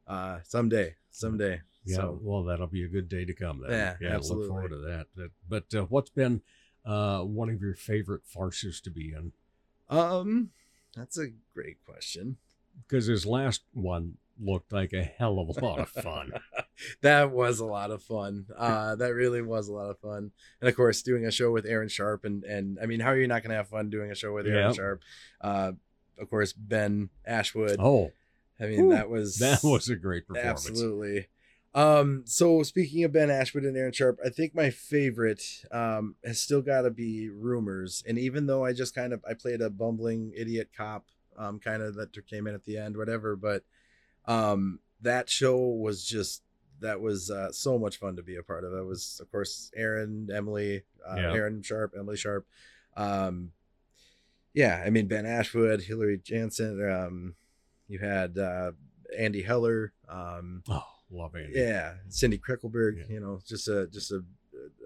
[0.08, 1.98] uh someday someday Yeah.
[1.98, 3.72] so well, that'll be a good day to come then.
[3.72, 4.48] Yeah, Look absolutely.
[4.48, 5.08] forward to that.
[5.16, 6.42] But, but uh, what's been
[6.86, 9.32] uh, one of your favorite farces to be in?
[9.90, 10.52] um
[10.96, 12.38] that's a great question
[12.88, 16.32] Because his last one looked like a hell of a lot of fun.
[17.02, 20.70] that was a lot of fun uh that really was a lot of fun and
[20.70, 23.28] of course doing a show with aaron sharp and and i mean how are you
[23.28, 24.76] not gonna have fun doing a show with aaron Yep.
[24.76, 25.02] sharp
[25.42, 25.72] uh
[26.18, 28.12] of course ben ashwood oh,
[28.60, 28.90] i mean Whew.
[28.92, 30.68] that was that was a great performance.
[30.70, 31.28] Absolutely.
[31.76, 36.42] Um, so speaking of Ben Ashwood and Aaron Sharp, I think my favorite um has
[36.42, 38.04] still gotta be rumors.
[38.08, 41.06] And even though I just kind of I played a bumbling idiot cop,
[41.38, 43.64] um, kind of that came in at the end, whatever, but
[44.26, 46.42] um that show was just
[46.82, 48.74] that was uh, so much fun to be a part of.
[48.74, 51.34] It was of course Aaron, Emily, uh, Yeah.
[51.34, 52.46] Aaron Sharp, Emily Sharp.
[52.98, 53.52] Um
[54.54, 57.36] yeah, I mean Ben Ashwood, Hillary Jansen, um
[57.88, 58.72] you had uh
[59.18, 61.54] Andy Heller, um Oh, love Andy.
[61.56, 63.04] yeah, Cindy Krickelberg, Yeah.
[63.14, 64.24] you know, just a just a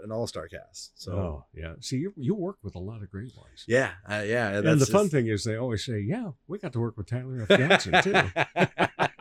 [0.04, 0.92] an all-star cast.
[1.02, 1.74] So oh, yeah.
[1.80, 3.64] See, you, you work with a lot of great ones.
[3.68, 6.80] yeah, uh, yeah, and the fun thing is, they always say, "Yeah, we got to
[6.80, 7.58] work with Tyler F.
[7.58, 8.14] Johnson too."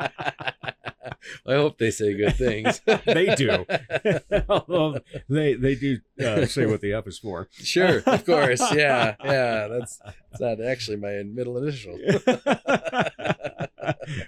[1.46, 2.80] I hope they say good things.
[3.06, 3.64] they do.
[4.48, 7.48] Although they they do uh, say what the F is for.
[7.52, 8.60] Sure, of course.
[8.74, 9.68] Yeah, yeah.
[9.68, 9.98] That's
[10.30, 11.98] that's not actually my middle initial.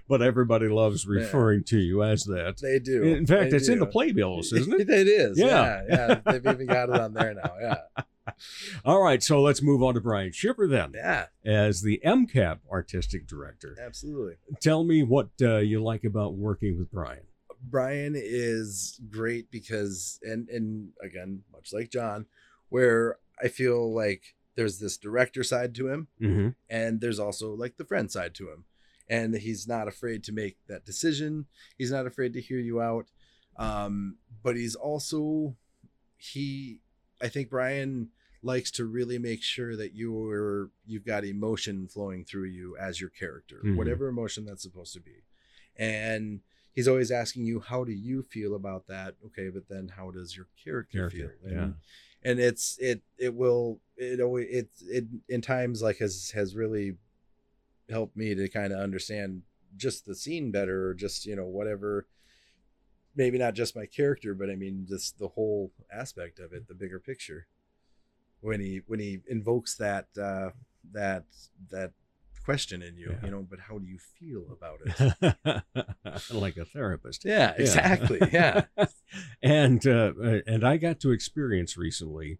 [0.08, 2.58] but everybody loves referring to you as that.
[2.60, 3.02] They do.
[3.02, 4.88] In fact, They it's in the playbills, isn't it?
[4.90, 5.38] it is.
[5.38, 5.82] Yeah.
[5.88, 6.08] Yeah.
[6.08, 7.52] yeah, They've even got it on there now.
[7.60, 8.04] Yeah.
[8.84, 10.92] All right, so let's move on to Brian Shipper then.
[10.94, 11.26] Yeah.
[11.44, 14.34] As the MCAP artistic director, Absolutely.
[14.60, 17.22] tell me what uh, you like about working with Brian.
[17.66, 22.26] Brian is great because and and again, much like John,
[22.68, 26.48] where I feel like there's this director side to him Mm-hmm.
[26.70, 28.64] and there's also like the friend side to him.
[29.08, 31.46] And he's not afraid to make that decision.
[31.76, 33.06] He's not afraid to hear you out.
[33.58, 35.56] Um, but he's also
[36.16, 36.80] he
[37.22, 38.08] I think Brian
[38.44, 43.10] likes to really make sure that you're you've got emotion flowing through you as your
[43.10, 43.76] character, Mhm.
[43.76, 45.22] whatever emotion that's supposed to be.
[45.76, 46.40] And
[46.72, 49.16] he's always asking you, how do you feel about that?
[49.26, 51.50] Okay, but then how does your character, Character, feel?
[51.52, 51.62] yeah.
[51.64, 51.74] And,
[52.22, 56.96] and it's it it will it always it it in times like has has really
[57.88, 59.42] helped me to kind of understand
[59.76, 62.06] just the scene better or just you know whatever
[63.16, 66.74] maybe not just my character but i mean just the whole aspect of it the
[66.74, 67.46] bigger picture
[68.44, 70.50] when he when he invokes that uh
[70.92, 71.24] that
[71.70, 71.92] that
[72.44, 73.24] question in you Yeah.
[73.24, 75.64] you know but how do you feel about it
[76.30, 77.24] like a therapist.
[77.24, 78.64] yeah exactly yeah
[79.42, 80.12] and uh,
[80.46, 82.38] and I got to experience recently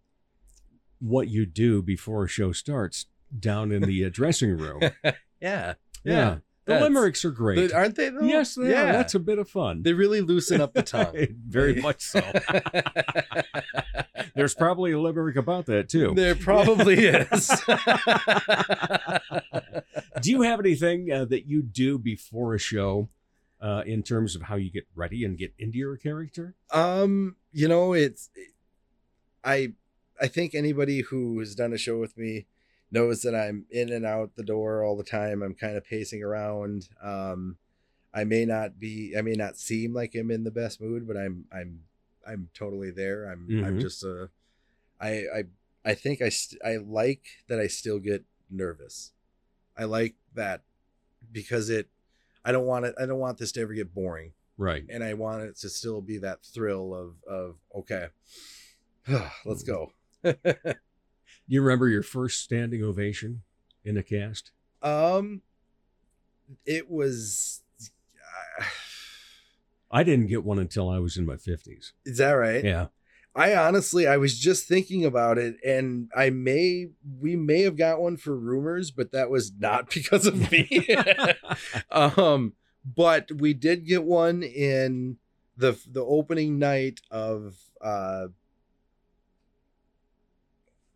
[0.99, 4.81] what you do before a show starts down in the uh, dressing room.
[5.41, 6.37] yeah Yeah.
[6.65, 7.71] The That's- limericks are great.
[7.71, 8.91] aren't they though Yes, they yeah are.
[8.93, 9.83] That's a bit of fun.
[9.83, 12.21] they really loosen up the tongue Very much so.
[14.35, 16.13] There's probably a limerick about that too.
[16.15, 17.51] there probably is
[20.21, 23.09] do you have anything uh, that you do before a show
[23.61, 26.55] uh, in terms of how you get ready and get into your character?
[26.71, 28.29] Um, you know, it's
[29.43, 29.73] I
[30.19, 32.47] I think anybody who has done a show with me
[32.91, 35.41] knows that I'm in and out the door all the time.
[35.41, 36.89] I'm kind of pacing around.
[37.01, 37.57] Um
[38.13, 41.17] I may not be I may not seem like I'm in the best mood, but
[41.17, 41.81] I'm I'm
[42.25, 43.25] I'm totally there.
[43.31, 43.81] I'm I'm Mhm.
[43.81, 44.29] just a
[44.99, 45.43] I I
[45.83, 49.11] I think I st- I like that I still get nervous.
[49.77, 50.61] I like that
[51.31, 51.89] because it.
[52.45, 52.95] I don't want it.
[52.99, 54.85] I don't want this to ever get boring, Right.
[54.87, 58.07] and I want it to still be that thrill of of okay,
[59.45, 59.91] let's go.
[61.47, 63.41] You remember your first standing ovation
[63.83, 64.51] in a cast?
[64.81, 65.41] um,
[66.65, 67.61] it was.
[69.91, 71.91] I didn't get one until I was in my 50s.
[72.05, 72.63] Is that right?
[72.63, 72.87] Yeah.
[73.35, 76.87] I honestly, I was just thinking about it, and I may,
[77.19, 80.87] we may have got one for rumors, but that was not because of me.
[81.91, 82.53] um,
[82.85, 85.17] but we did get one in
[85.57, 88.27] the the opening night of uh,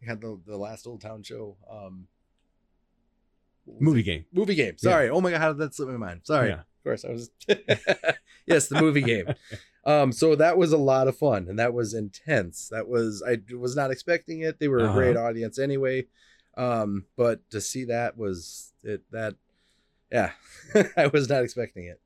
[0.06, 1.58] had the the last Old Town show.
[1.70, 2.08] Um,
[3.80, 4.26] Movie game.
[4.34, 4.78] movie game.
[4.80, 5.10] Sorry.
[5.10, 6.22] Oh my god, how did that slip my mind?
[6.24, 6.50] Sorry.
[6.50, 6.62] Yeah.
[6.62, 7.30] Of course, I was.
[8.48, 9.34] yes, the movie game.
[9.86, 12.68] Um, so that was a lot of fun, and that was intense.
[12.68, 14.60] That was I was not expecting it.
[14.60, 14.94] They were a Uh-huh.
[14.94, 16.06] great audience anyway.
[16.58, 19.04] Um, but to see that was it.
[19.12, 19.36] That
[20.12, 20.34] yeah,
[20.98, 22.02] I was not expecting it.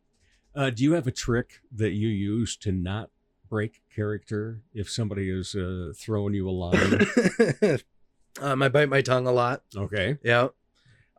[0.55, 3.09] Uh, do you have a trick that you use to not
[3.53, 7.79] break character if somebody is uh, throwing you a line?
[8.41, 9.61] um, I bite my tongue a lot.
[9.77, 10.17] okay.
[10.23, 10.47] Yeah.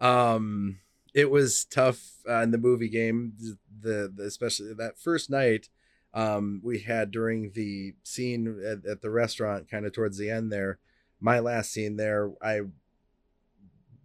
[0.00, 0.80] Um,
[1.14, 3.34] it was tough uh, in the movie game.
[3.80, 5.68] The, the especially that first night,
[6.12, 10.50] um, we had during the scene at, at the restaurant, kind of towards the end
[10.50, 10.80] there.
[11.20, 12.62] My last scene there, I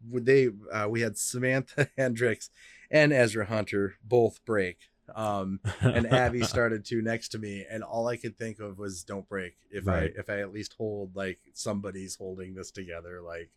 [0.07, 2.51] would they uh, we had Samantha Hendricks
[2.91, 4.91] and Ezra Hunter both break.
[5.15, 9.03] Um, and Abby started to next to me, and all I could think of was
[9.03, 10.11] "Don't break." If Right.
[10.15, 13.49] I if I at least hold like somebody's holding this together, like.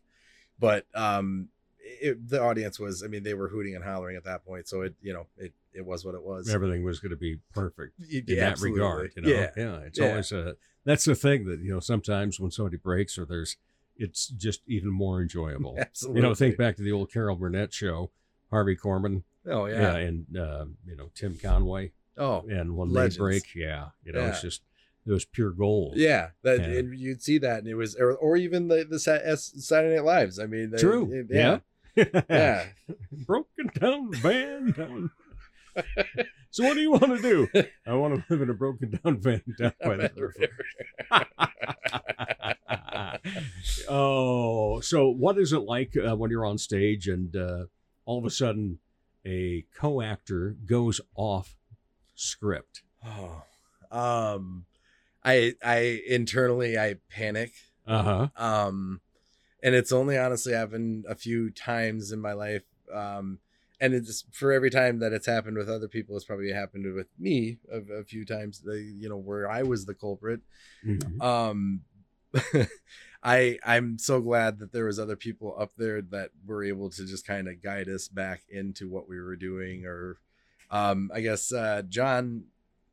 [0.59, 1.49] But um,
[1.79, 4.81] it, the audience was, I mean, they were hooting and hollering at that point, so
[4.81, 6.47] it you know it it was what it was.
[6.53, 8.79] Everything was going to be perfect in yeah, that absolutely.
[8.79, 9.13] regard.
[9.15, 9.29] You know?
[9.29, 9.49] Yeah.
[9.57, 9.77] Yeah.
[9.79, 10.09] It's Yeah.
[10.09, 13.57] always a, that's the thing that, you know, sometimes when somebody breaks or there's,
[13.97, 15.75] it's just even more enjoyable.
[15.79, 16.21] Absolutely.
[16.21, 18.11] You know, think back to the old Carol Burnett show,
[18.51, 19.23] Harvey Korman.
[19.47, 19.95] Oh yeah.
[19.95, 21.91] and, uh, you know, Tim Conway.
[22.17, 23.17] Oh, And when legends.
[23.17, 24.61] break, yeah, you know, it's just,
[25.05, 25.93] it was pure gold.
[25.97, 26.77] Yeah, that Yeah.
[26.79, 30.39] and you'd see that, and it was, or, or even the the Saturday Night Lives.
[30.39, 31.11] I mean, they- True.
[31.11, 31.59] it- yeah.
[32.29, 32.65] yeah.
[33.25, 35.11] Broken down van down.
[36.51, 37.47] so what do you want to do?
[37.87, 40.49] I want to live in a broken down van down by the river.
[43.89, 47.65] oh, so what is it like uh, when you're on stage and uh,
[48.05, 48.79] all of a sudden
[49.25, 51.55] a co-actor goes off
[52.15, 52.83] script?
[53.05, 53.43] Oh,
[53.91, 54.65] um,
[55.23, 57.53] I I internally I panic.
[57.87, 58.27] Uh huh.
[58.37, 59.01] Um,
[59.61, 62.63] and it's only honestly happened a few times in my life.
[62.93, 63.39] Um,
[63.79, 67.07] and it's for every time that it's happened with other people, it's probably happened with
[67.19, 68.61] me a, a few times.
[68.61, 70.41] The you know where I was the culprit.
[70.85, 71.21] Mhm.
[71.21, 71.81] Um,
[73.23, 77.05] I I'm so glad that there was other people up there that were able to
[77.05, 80.17] just kind of guide us back into what we were doing, or
[80.69, 82.45] um, I guess uh, John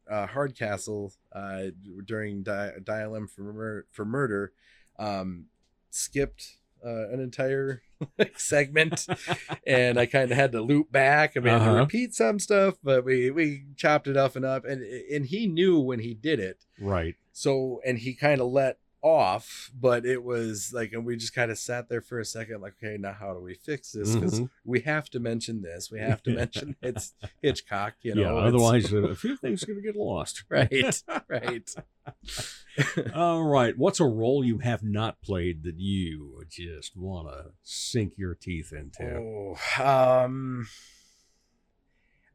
[0.08, 1.62] uh, Hardcastle uh,
[2.04, 4.52] during Di- Dial M for mur- for murder
[4.98, 5.46] um,
[5.90, 7.82] skipped uh, an entire
[8.36, 9.06] segment,
[9.66, 11.36] and I kind of had to loop back.
[11.36, 11.72] I mean, Uh-huh.
[11.74, 15.46] to repeat some stuff, but we we chopped it up and up, and and he
[15.48, 16.64] knew when he did it.
[16.78, 17.16] Right.
[17.32, 21.50] So, and he kind of let off, but it was like, and we just kind
[21.50, 24.14] of sat there for a second, like, okay, now how do we fix this?
[24.14, 24.50] Because Mhm.
[24.64, 25.90] we have to mention this.
[25.90, 28.22] We have to mention it's Hitchcock, you know.
[28.38, 28.44] yeah.
[28.44, 30.44] Otherwise, a few things are going to get lost.
[30.50, 31.70] right, right.
[33.14, 33.76] All right.
[33.76, 38.72] What's a role you have not played that you just want to sink your teeth
[38.72, 39.16] into?
[39.16, 40.66] Oh, um,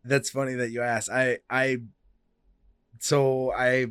[0.04, 1.10] that's funny that you asked.
[1.10, 1.78] I, I,
[3.00, 3.88] so I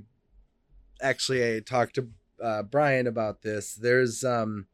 [1.03, 2.09] actually I talked to
[2.45, 3.75] uh, Brian about this.
[3.75, 4.67] There's um,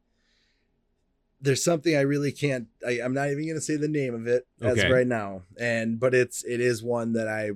[1.39, 2.67] there's something I really can't.
[2.85, 4.91] I, I'm not even gonna say the name of it as Okay.
[4.91, 7.51] right now, and but it's it is one that I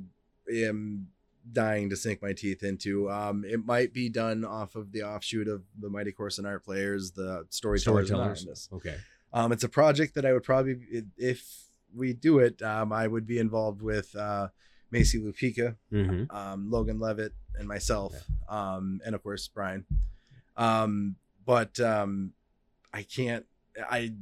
[0.51, 1.07] am
[1.51, 3.09] dying to sink my teeth into.
[3.11, 7.11] Um, it might be done off of the offshoot of the Mighty Corson Art Players,
[7.11, 8.07] the Storytellers.
[8.07, 8.41] Storytellers.
[8.41, 8.70] Anonymous.
[8.74, 8.95] Okay.
[9.32, 10.78] Um, it's a project that I would probably,
[11.18, 14.47] if we do it, um, I would be involved with uh,
[14.95, 16.33] Macy Lupica, Mhm.
[16.33, 18.13] um, Logan Levitt, and myself,
[18.47, 19.85] um, and of course Brian.
[20.55, 22.31] Um, but um,
[22.93, 23.45] I can't.
[23.77, 24.13] I.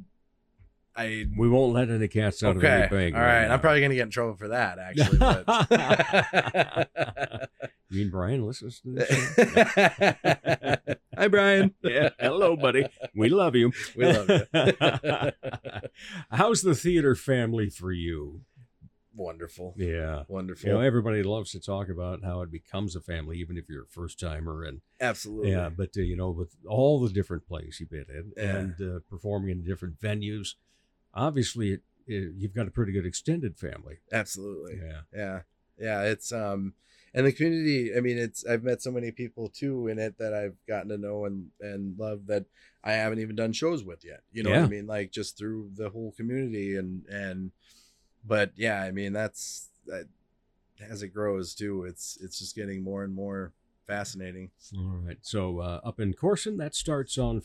[0.96, 1.26] I.
[1.36, 2.66] We won't let any cats out Okay.
[2.86, 3.14] of any bag.
[3.14, 3.46] All right.
[3.48, 5.18] I'm probably gonna get in trouble for that, actually.
[5.18, 5.44] But...
[7.90, 9.08] You mean Brian listens to this?
[11.16, 11.74] Hi, Brian.
[11.82, 12.08] yeah.
[12.18, 12.86] Hello, buddy.
[13.14, 13.70] We love you.
[13.94, 14.46] We love you.
[16.30, 18.40] How's the theater family for you?
[19.16, 19.74] Wonderful.
[19.76, 20.24] Yeah.
[20.28, 20.68] Wonderful.
[20.68, 23.84] You know, everybody loves to talk about how it becomes a family, even if you're
[23.84, 24.64] a first timer.
[24.64, 25.52] And Absolutely.
[25.52, 28.56] yeah, but uh, you know, with all the different plays you've been in Yeah.
[28.56, 30.54] and uh, performing in different venues,
[31.14, 33.98] obviously it eh, you've got a pretty good extended family.
[34.12, 34.80] Absolutely.
[34.82, 35.00] Yeah.
[35.14, 35.40] Yeah.
[35.78, 36.02] Yeah.
[36.02, 36.74] It's um
[37.16, 40.34] and the community, I mean, it's I've met so many people too in it that
[40.34, 42.46] I've gotten to know and and love that
[42.82, 44.22] I haven't even done shows with yet.
[44.32, 44.86] You know what I mean?
[44.88, 47.52] Like just through the whole community and and
[48.26, 50.06] but yeah, I mean that's that
[50.80, 53.52] as it grows too, it's it's just getting more and more
[53.86, 54.50] fascinating.
[54.76, 55.18] All right.
[55.22, 57.42] So uh, up in Corson, that starts on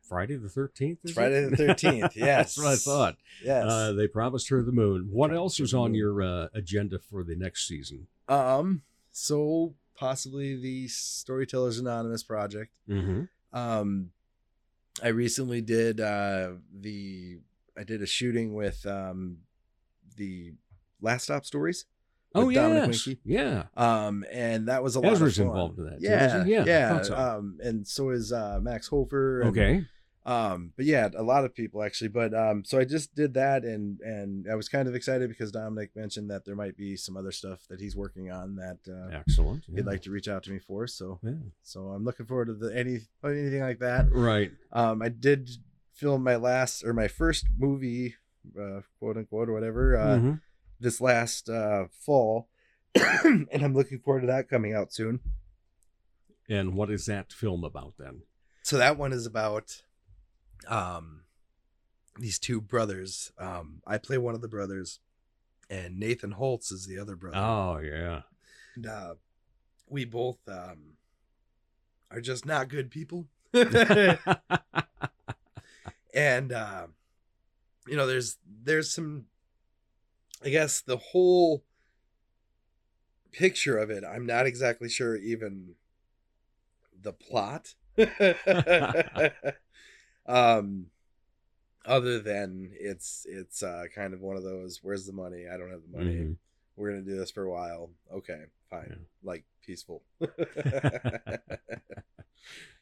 [0.00, 0.98] Friday the 13th.
[1.04, 1.56] is Friday it?
[1.56, 2.54] the 13th, yes.
[2.54, 3.16] That's what I thought.
[3.44, 3.64] Yes.
[3.64, 5.08] Uh, they promised her the moon.
[5.10, 8.06] What else is on your uh, agenda for the next season?
[8.28, 12.72] Um, so possibly the Storytellers Anonymous project.
[12.88, 13.24] Mm-hmm.
[13.56, 14.10] Um,
[15.02, 17.38] I recently did uh the
[17.76, 19.38] I did a shooting with um
[20.16, 20.54] the
[21.00, 21.86] Last Stop Stories.
[22.34, 23.08] Oh, yes.
[23.24, 23.64] Yeah.
[23.76, 25.50] Um, and that was a lot Ezra's of fun.
[25.54, 26.44] involved in that, Yeah.
[26.44, 27.02] Yeah, yeah.
[27.02, 27.16] so.
[27.16, 29.40] Um, and so is uh Max Hofer.
[29.40, 29.84] and- Okay.
[30.26, 33.62] um but yeah a lot of people actually but um so i just did that
[33.64, 37.16] and and i was kind of excited because dominic mentioned that there might be some
[37.16, 39.62] other stuff that he's working on that uh Excellent.
[39.72, 41.30] he'd like to reach out to me for so Yeah.
[41.62, 44.50] so i'm looking forward to the any anything like that Right.
[44.72, 45.48] um i did
[45.94, 48.16] film my last or my first movie
[48.60, 50.40] uh quote unquote or whatever uh Mhm.
[50.80, 52.48] this last uh fall
[53.24, 55.20] and i'm looking forward to that coming out soon
[56.48, 58.22] And what is that film about then?
[58.62, 59.82] so that one is about
[60.68, 61.22] um
[62.18, 65.00] these two brothers um i play one of the brothers
[65.68, 68.22] and nathan holtz is the other brother Oh, yeah.
[68.74, 69.14] and uh
[69.88, 70.94] we both um
[72.10, 73.26] are just not good people
[76.14, 76.86] and uh
[77.86, 79.26] you know there's there's some
[80.44, 81.62] i guess the whole
[83.32, 85.74] picture of it i'm not exactly sure even
[87.02, 87.74] the plot.
[90.28, 90.86] Um
[91.84, 95.44] other than it's it's uh kind of one of those where's the money?
[95.46, 96.16] I don't have the money.
[96.16, 96.36] Mhm.
[96.74, 97.90] we're gonna do this for a while.
[98.12, 99.06] Okay fine.
[99.22, 100.02] Like peaceful.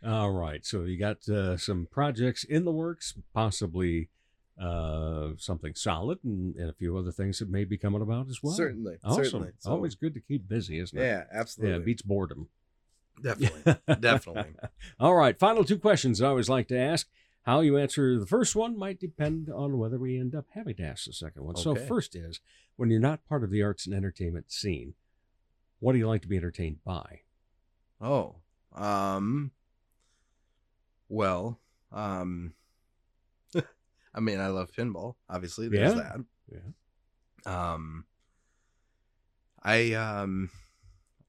[0.06, 0.64] All right.
[0.64, 4.08] So you got uh, some projects in the works, possibly
[4.60, 8.40] uh, something solid, and, and a few other things that may be coming about as
[8.42, 8.52] well.
[8.54, 9.24] Certainly, Awesome.
[9.24, 9.50] certainly.
[9.58, 11.02] So- Always good to keep busy, isn't it?
[11.04, 11.78] Yeah, absolutely.
[11.78, 12.48] Yeah, beats boredom.
[13.22, 14.54] definitely definitely
[14.98, 15.38] All right.
[15.38, 17.08] Final two questions I always like to ask.
[17.42, 20.82] How you answer the first one might depend on whether we end up having to
[20.82, 21.56] ask the second one.
[21.56, 22.40] So, first is
[22.76, 24.94] when you're not part of the arts and entertainment scene,
[25.78, 27.20] what do you like to be entertained by?
[28.00, 28.36] Oh,
[28.74, 29.50] um,
[31.08, 31.60] well,
[31.92, 32.54] um,
[34.14, 35.16] I mean, I love pinball.
[35.28, 36.00] Obviously, there's Yeah.
[36.02, 36.24] that.
[36.52, 37.72] Yeah.
[37.72, 38.04] Um,
[39.62, 40.50] I um,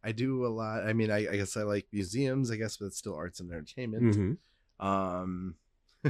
[0.03, 0.85] I do a lot.
[0.85, 2.51] I mean, I, I guess I like museums.
[2.51, 4.15] I guess, but it's still arts and entertainment.
[4.15, 4.37] Mhm.
[4.85, 5.55] Um,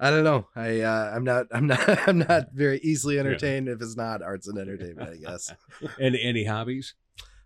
[0.00, 0.48] I don't know.
[0.56, 1.78] I uh, I'm not I'm not
[2.08, 5.10] I'm not very easily entertained if it's not arts and entertainment.
[5.10, 5.52] I guess.
[6.00, 6.94] And any hobbies?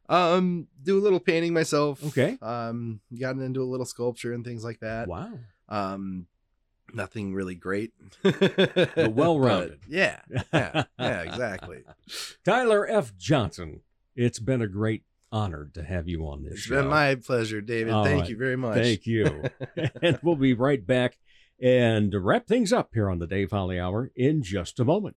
[0.08, 2.02] Um, do a little painting myself.
[2.04, 2.38] Okay.
[2.40, 5.08] Um, gotten into a little sculpture and things like that.
[5.08, 5.32] Wow.
[5.68, 6.26] Um,
[6.96, 7.92] nothing really great,
[8.22, 9.80] But well-rounded.
[9.88, 10.20] Yeah,
[10.52, 11.82] yeah, yeah, exactly.
[12.44, 13.16] Tyler F.
[13.16, 13.82] Johnson,
[14.16, 16.76] it's been a great honor to have you on this It's show.
[16.82, 17.92] been my pleasure, David.
[17.92, 18.30] All Thank right.
[18.30, 18.78] you very much.
[18.78, 19.44] Thank you.
[20.02, 21.18] and we'll be right back
[21.60, 25.16] and wrap things up here on the Dave Holly Hour in just a moment.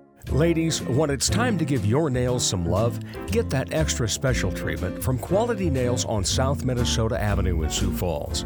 [0.31, 5.03] Ladies, when it's time to give your nails some love, get that extra special treatment
[5.03, 8.45] from Quality Nails on South Minnesota Avenue in Sioux Falls.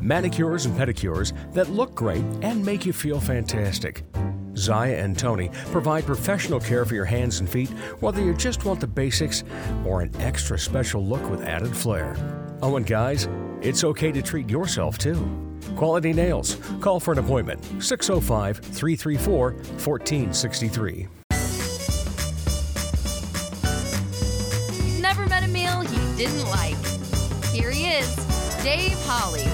[0.00, 4.04] Manicures and pedicures that look great and make you feel fantastic.
[4.56, 8.78] Zaya and Tony provide professional care for your hands and feet, whether you just want
[8.78, 9.42] the basics
[9.84, 12.14] or an extra special look with added flair.
[12.62, 13.28] Oh, and guys,
[13.60, 15.47] it's okay to treat yourself too.
[15.76, 16.56] Quality Nails.
[16.80, 21.08] Call for an appointment 605 334 1463.
[24.72, 26.76] You've never met a meal you didn't like.
[27.52, 28.16] Here he is,
[28.62, 29.44] Dave Holly.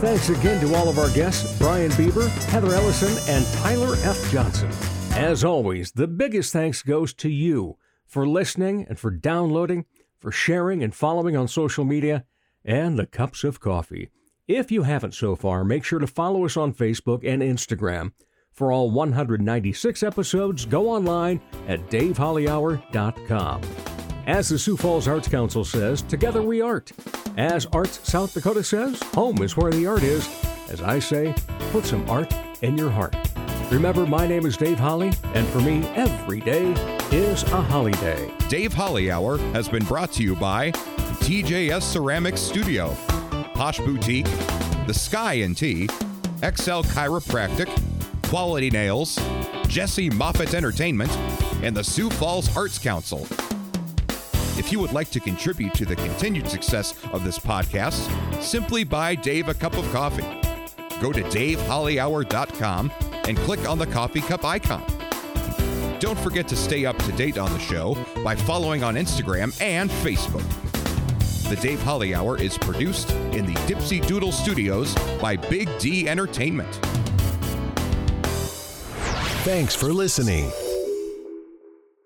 [0.00, 4.30] Thanks again to all of our guests Brian Bieber, Heather Ellyson, and Tyler F.
[4.30, 4.70] Johnson.
[5.12, 7.76] As always, the biggest thanks goes to you
[8.06, 9.84] for listening and for downloading,
[10.18, 12.24] for sharing and following on social media,
[12.64, 14.08] and the cups of coffee.
[14.52, 18.10] If you haven't so far, make sure to follow us on Facebook and Instagram
[18.50, 23.60] For all 196 episodes, go online at davehollyhour.com.
[24.26, 26.90] As the Sioux Falls Arts Council says, together we art.
[27.36, 30.28] As Arts South Dakota says, home is where the art is.
[30.68, 31.32] As I say,
[31.70, 33.14] put some art in your heart.
[33.70, 36.72] Remember, my name is Dave Holly, and for me, every day
[37.12, 38.28] is a holiday.
[38.48, 40.72] Dave Holly Hour has been brought to you by
[41.20, 42.96] TJS Ceramics Studio,
[43.60, 44.24] Posh Boutique,
[44.86, 45.86] The Sky and Tea,
[46.38, 47.68] XL Chiropractic,
[48.30, 49.18] Quality Nails,
[49.68, 51.14] Jesse Moffitt Entertainment,
[51.62, 53.26] and the Sioux Falls Arts Council.
[54.56, 58.00] If you would like to contribute to the continued success of this podcast,
[58.42, 60.24] simply buy Dave a cup of coffee.
[60.98, 62.90] Go to davehollyhour.com
[63.28, 64.82] and click on the coffee cup icon.
[65.98, 67.94] Don't forget to stay up to date on the show
[68.24, 70.79] by following on Instagram and Facebook.
[71.50, 76.72] The Dave Holly Hour is produced in the Dipsy Doodle Studios by Big D Entertainment.
[79.42, 80.52] Thanks for listening.